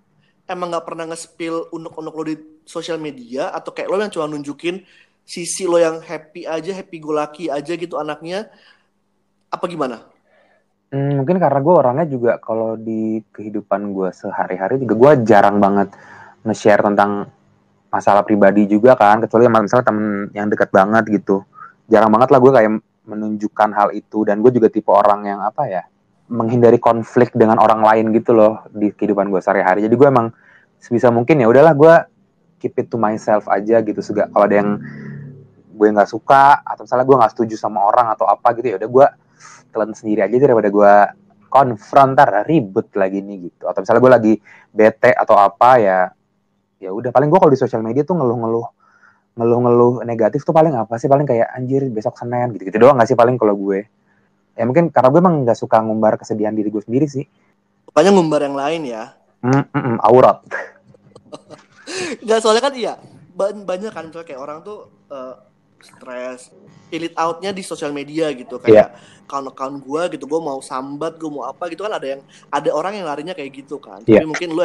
emang 0.52 0.70
nggak 0.70 0.86
pernah 0.86 1.04
nge-spill 1.08 1.72
unek-unek 1.72 2.14
lo 2.14 2.24
di 2.28 2.36
sosial 2.68 3.00
media 3.00 3.50
atau 3.50 3.72
kayak 3.72 3.88
lo 3.88 3.98
yang 3.98 4.12
cuma 4.12 4.28
nunjukin 4.28 4.84
sisi 5.24 5.64
lo 5.64 5.80
yang 5.80 5.98
happy 5.98 6.44
aja 6.44 6.70
happy 6.76 6.96
go 7.00 7.16
lucky 7.16 7.48
aja 7.48 7.72
gitu 7.74 7.96
anaknya 7.96 8.52
apa 9.48 9.64
gimana 9.66 10.12
Hmm, 10.92 11.24
mungkin 11.24 11.40
karena 11.40 11.56
gue 11.64 11.72
orangnya 11.72 12.04
juga 12.04 12.36
kalau 12.36 12.76
di 12.76 13.24
kehidupan 13.32 13.96
gue 13.96 14.12
sehari-hari 14.12 14.76
juga 14.76 14.92
gue 14.92 15.12
jarang 15.24 15.56
banget 15.56 15.88
nge-share 16.44 16.84
tentang 16.84 17.32
masalah 17.88 18.20
pribadi 18.20 18.68
juga 18.68 18.92
kan, 18.92 19.24
kecuali 19.24 19.48
misalnya 19.48 19.88
temen 19.88 20.28
yang 20.36 20.52
dekat 20.52 20.68
banget 20.68 21.08
gitu. 21.08 21.48
Jarang 21.88 22.12
banget 22.12 22.28
lah 22.28 22.40
gue 22.44 22.52
kayak 22.52 22.72
menunjukkan 23.08 23.70
hal 23.72 23.88
itu 23.96 24.28
dan 24.28 24.44
gue 24.44 24.52
juga 24.52 24.68
tipe 24.68 24.92
orang 24.92 25.24
yang 25.24 25.40
apa 25.40 25.64
ya, 25.64 25.82
menghindari 26.28 26.76
konflik 26.76 27.32
dengan 27.32 27.56
orang 27.56 27.80
lain 27.80 28.12
gitu 28.12 28.36
loh 28.36 28.60
di 28.68 28.92
kehidupan 28.92 29.32
gue 29.32 29.40
sehari-hari. 29.40 29.88
Jadi 29.88 29.96
gue 29.96 30.08
emang 30.12 30.28
sebisa 30.82 31.14
mungkin 31.14 31.38
ya 31.38 31.46
udahlah 31.46 31.78
gue 31.78 31.94
keep 32.58 32.74
it 32.74 32.90
to 32.90 32.98
myself 32.98 33.46
aja 33.46 33.78
gitu. 33.86 34.02
Sega 34.02 34.26
kalau 34.26 34.50
ada 34.50 34.56
yang 34.58 34.82
gue 35.72 35.88
nggak 35.88 36.10
suka 36.10 36.62
atau 36.66 36.82
misalnya 36.82 37.06
gue 37.06 37.16
nggak 37.22 37.32
setuju 37.32 37.54
sama 37.54 37.86
orang 37.86 38.10
atau 38.14 38.26
apa 38.26 38.54
gitu 38.58 38.74
ya 38.74 38.76
udah 38.82 38.90
gue 38.90 39.06
telan 39.72 39.90
sendiri 39.94 40.26
aja 40.26 40.36
daripada 40.36 40.68
gue 40.68 40.94
konfront 41.48 42.14
ntar 42.14 42.44
ribut 42.44 42.90
lagi 42.98 43.22
nih 43.22 43.50
gitu. 43.50 43.70
Atau 43.70 43.86
misalnya 43.86 44.00
gue 44.02 44.12
lagi 44.12 44.34
bete 44.74 45.10
atau 45.14 45.38
apa 45.38 45.70
ya 45.78 46.00
ya 46.82 46.90
udah. 46.90 47.14
Paling 47.14 47.30
gue 47.30 47.38
kalau 47.38 47.52
di 47.54 47.60
sosial 47.60 47.80
media 47.80 48.02
tuh 48.02 48.18
ngeluh-ngeluh 48.18 48.66
ngeluh-ngeluh 49.32 50.04
negatif 50.04 50.42
tuh 50.42 50.52
paling 50.52 50.74
apa 50.74 50.98
sih? 50.98 51.06
Paling 51.06 51.26
kayak 51.26 51.50
anjir 51.54 51.86
besok 51.94 52.18
senin 52.18 52.50
gitu 52.58 52.68
gitu 52.68 52.78
doang 52.82 52.98
nggak 52.98 53.08
sih 53.10 53.18
paling 53.18 53.38
kalau 53.38 53.54
gue? 53.54 53.86
Ya 54.58 54.68
mungkin 54.68 54.92
karena 54.92 55.08
gue 55.08 55.20
emang 55.22 55.34
nggak 55.46 55.58
suka 55.58 55.80
ngumbar 55.80 56.20
kesedihan 56.20 56.52
diri 56.52 56.68
gue 56.68 56.82
sendiri 56.84 57.06
sih. 57.08 57.24
Pokoknya 57.88 58.12
ngumbar 58.14 58.40
yang 58.44 58.56
lain 58.56 58.82
ya. 58.86 59.02
Mm 59.42 59.66
-mm, 59.66 59.96
aurat 60.06 60.38
Nggak 62.24 62.38
soalnya 62.42 62.62
kan 62.62 62.74
iya 62.76 62.94
ban- 63.32 63.64
banyak 63.64 63.92
kan 63.92 64.04
misalnya 64.08 64.26
kayak 64.28 64.40
orang 64.40 64.58
tuh 64.62 64.88
eh, 65.10 65.34
stres 65.82 66.54
feel 66.92 67.08
it 67.08 67.14
outnya 67.18 67.50
di 67.50 67.62
sosial 67.64 67.90
media 67.90 68.30
gitu. 68.30 68.60
Kayak 68.62 68.94
account-account 69.26 69.76
gue 69.82 70.02
gitu 70.18 70.24
gue 70.28 70.40
mau 70.44 70.60
sambat 70.60 71.16
gue 71.16 71.30
mau 71.32 71.48
apa 71.48 71.72
gitu 71.72 71.88
kan 71.88 71.96
ada 71.96 72.06
yang 72.06 72.20
ada 72.52 72.70
orang 72.70 73.00
yang 73.00 73.06
larinya 73.08 73.32
kayak 73.32 73.64
gitu 73.64 73.80
kan. 73.80 74.04
Iya. 74.04 74.22
tapi 74.22 74.28
mungkin 74.28 74.48
lu 74.52 74.62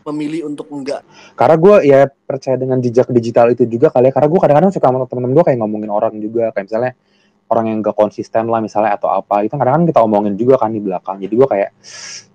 memilih 0.00 0.48
untuk 0.48 0.64
enggak 0.72 1.04
karena 1.36 1.56
gue 1.60 1.76
ya 1.84 2.08
percaya 2.08 2.56
dengan 2.56 2.80
jejak 2.80 3.12
digital 3.12 3.52
itu 3.52 3.68
juga 3.68 3.92
kali 3.92 4.08
ya. 4.08 4.12
Karena 4.16 4.28
gue 4.32 4.40
kadang-kadang 4.40 4.72
suka 4.72 4.86
sama 4.88 5.04
temen-temen 5.04 5.36
gue 5.36 5.44
kayak 5.44 5.58
ngomongin 5.60 5.90
orang 5.92 6.14
juga 6.18 6.48
kayak 6.56 6.64
misalnya 6.66 6.92
orang 7.50 7.66
yang 7.68 7.78
gak 7.82 7.98
konsisten 7.98 8.46
lah 8.46 8.62
misalnya 8.62 8.94
atau 8.94 9.10
apa 9.10 9.42
itu 9.42 9.58
kadang-kadang 9.58 9.90
kita 9.90 10.00
omongin 10.00 10.34
juga 10.38 10.54
kan 10.56 10.70
di 10.70 10.78
belakang 10.78 11.18
jadi 11.18 11.34
gue 11.34 11.48
kayak 11.50 11.70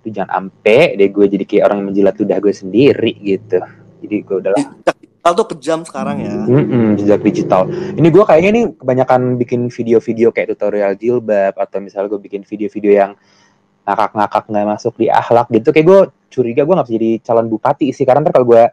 "Tuh, 0.04 0.12
jangan 0.12 0.30
ampe 0.36 1.00
deh 1.00 1.10
gue 1.10 1.26
jadi 1.32 1.44
kayak 1.48 1.64
orang 1.66 1.78
yang 1.82 1.88
menjilat 1.90 2.16
ludah 2.20 2.38
gue 2.44 2.54
sendiri 2.54 3.12
gitu 3.24 3.60
jadi 4.04 4.16
gue 4.22 4.36
udah 4.44 4.52
jejak 4.60 4.98
digital 5.02 5.32
tuh 5.34 5.48
kejam 5.56 5.80
sekarang 5.88 6.18
ya 6.22 6.36
Mm-mm, 6.46 6.86
jejak 7.02 7.22
digital. 7.26 7.66
Ini 7.98 8.08
gue 8.14 8.24
kayaknya 8.30 8.52
nih 8.54 8.66
kebanyakan 8.78 9.22
bikin 9.42 9.62
video-video 9.74 10.30
kayak 10.30 10.54
tutorial 10.54 10.94
jilbab 10.94 11.58
atau 11.58 11.82
misalnya 11.82 12.14
gue 12.14 12.22
bikin 12.22 12.46
video-video 12.46 12.92
yang 12.94 13.12
ngakak-ngakak 13.90 14.46
nggak 14.46 14.66
masuk 14.70 14.94
di 15.02 15.10
akhlak 15.10 15.50
gitu. 15.50 15.74
Kayak 15.74 15.86
gue 15.90 16.00
curiga 16.30 16.62
gue 16.62 16.74
nggak 16.78 16.88
bisa 16.90 16.96
jadi 17.02 17.12
calon 17.26 17.48
bupati 17.50 17.88
sih. 17.90 18.06
Karena 18.06 18.22
ntar 18.22 18.38
kalau 18.38 18.46
gue 18.54 18.64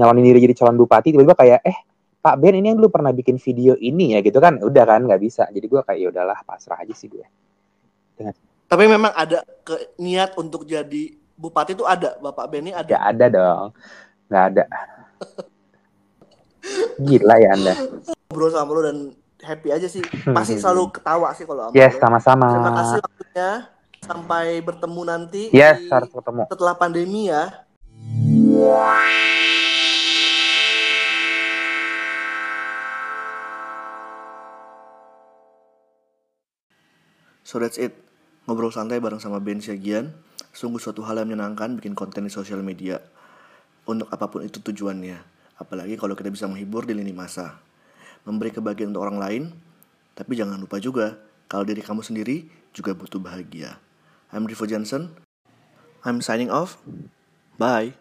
nyalonin 0.00 0.24
diri 0.32 0.38
jadi 0.48 0.54
calon 0.64 0.76
bupati 0.80 1.12
tiba-tiba 1.12 1.36
kayak 1.36 1.60
eh 1.60 1.78
Pak 2.18 2.34
Ben 2.36 2.52
ini 2.52 2.66
yang 2.66 2.76
dulu 2.76 2.90
pernah 2.90 3.10
bikin 3.10 3.36
video 3.36 3.74
ini 3.74 4.12
ya 4.12 4.20
gitu 4.20 4.36
kan. 4.36 4.58
Udah 4.58 4.84
kan 4.84 5.00
nggak 5.00 5.18
bisa. 5.18 5.46
Jadi 5.46 5.64
gue 5.64 5.80
kayak 5.80 5.98
ya 5.98 6.08
udahlah 6.10 6.38
pasrah 6.42 6.78
aja 6.78 6.92
sih 6.92 7.08
gue. 7.08 7.26
tapi 8.66 8.84
memang 8.84 9.08
ada 9.10 9.40
ke 9.62 9.94
niat 9.96 10.34
untuk 10.34 10.62
jadi 10.62 11.02
bupati 11.32 11.72
itu 11.72 11.86
ada 11.86 12.18
bapak 12.18 12.50
Benny 12.50 12.68
ada 12.68 12.84
Gak 12.86 13.04
ada 13.08 13.26
dong. 13.28 13.66
Nggak 14.26 14.44
ada. 14.44 14.64
Gila 16.98 17.34
ya 17.38 17.50
anda. 17.50 17.74
ngobrol 18.28 18.50
sama 18.50 18.70
lu 18.70 18.82
dan 18.82 18.98
happy 19.40 19.70
aja 19.70 19.86
sih 19.86 20.02
pasti 20.26 20.58
selalu 20.58 20.92
ketawa 20.92 21.32
sih 21.32 21.46
kalau 21.46 21.70
sama 21.70 21.72
Yes, 21.72 21.96
sama-sama. 21.96 22.46
terima 22.50 22.70
kasih 22.74 22.98
waktunya 23.00 23.50
sampai 23.98 24.44
bertemu 24.60 25.00
nanti 25.02 25.42
Yes, 25.48 25.78
di- 25.78 25.88
harus 25.88 26.10
ketemu. 26.10 26.42
setelah 26.44 26.74
pandemi 26.74 27.22
ya 27.24 27.64
So 37.48 37.56
that's 37.56 37.80
it. 37.80 37.96
Ngobrol 38.44 38.68
santai 38.68 39.00
bareng 39.00 39.24
sama 39.24 39.40
Ben 39.40 39.56
Siagian. 39.56 40.12
Sungguh 40.52 40.76
suatu 40.76 41.00
hal 41.08 41.16
yang 41.16 41.32
menyenangkan 41.32 41.80
bikin 41.80 41.96
konten 41.96 42.28
di 42.28 42.32
sosial 42.32 42.60
media. 42.60 43.00
Untuk 43.88 44.12
apa 44.12 44.28
pun 44.28 44.44
itu 44.44 44.60
tujuannya. 44.60 45.16
Apalagi 45.56 45.96
kalau 45.96 46.12
kita 46.12 46.28
bisa 46.28 46.44
menghibur 46.44 46.84
di 46.84 46.92
lini 46.92 47.16
masa. 47.16 47.56
Memberi 48.28 48.52
kebahagiaan 48.52 48.92
untuk 48.92 49.08
orang 49.08 49.16
lain. 49.16 49.42
Tapi 50.12 50.36
jangan 50.36 50.60
lupa 50.60 50.76
juga, 50.76 51.16
kalau 51.48 51.64
diri 51.64 51.80
kamu 51.80 52.04
sendiri 52.04 52.52
juga 52.76 52.92
butuh 52.92 53.16
bahagia. 53.16 53.80
I'm 54.28 54.44
Rivo 54.44 54.68
Johnson. 54.68 55.16
I'm 56.04 56.20
signing 56.20 56.52
off. 56.52 56.76
Bye. 57.56 57.96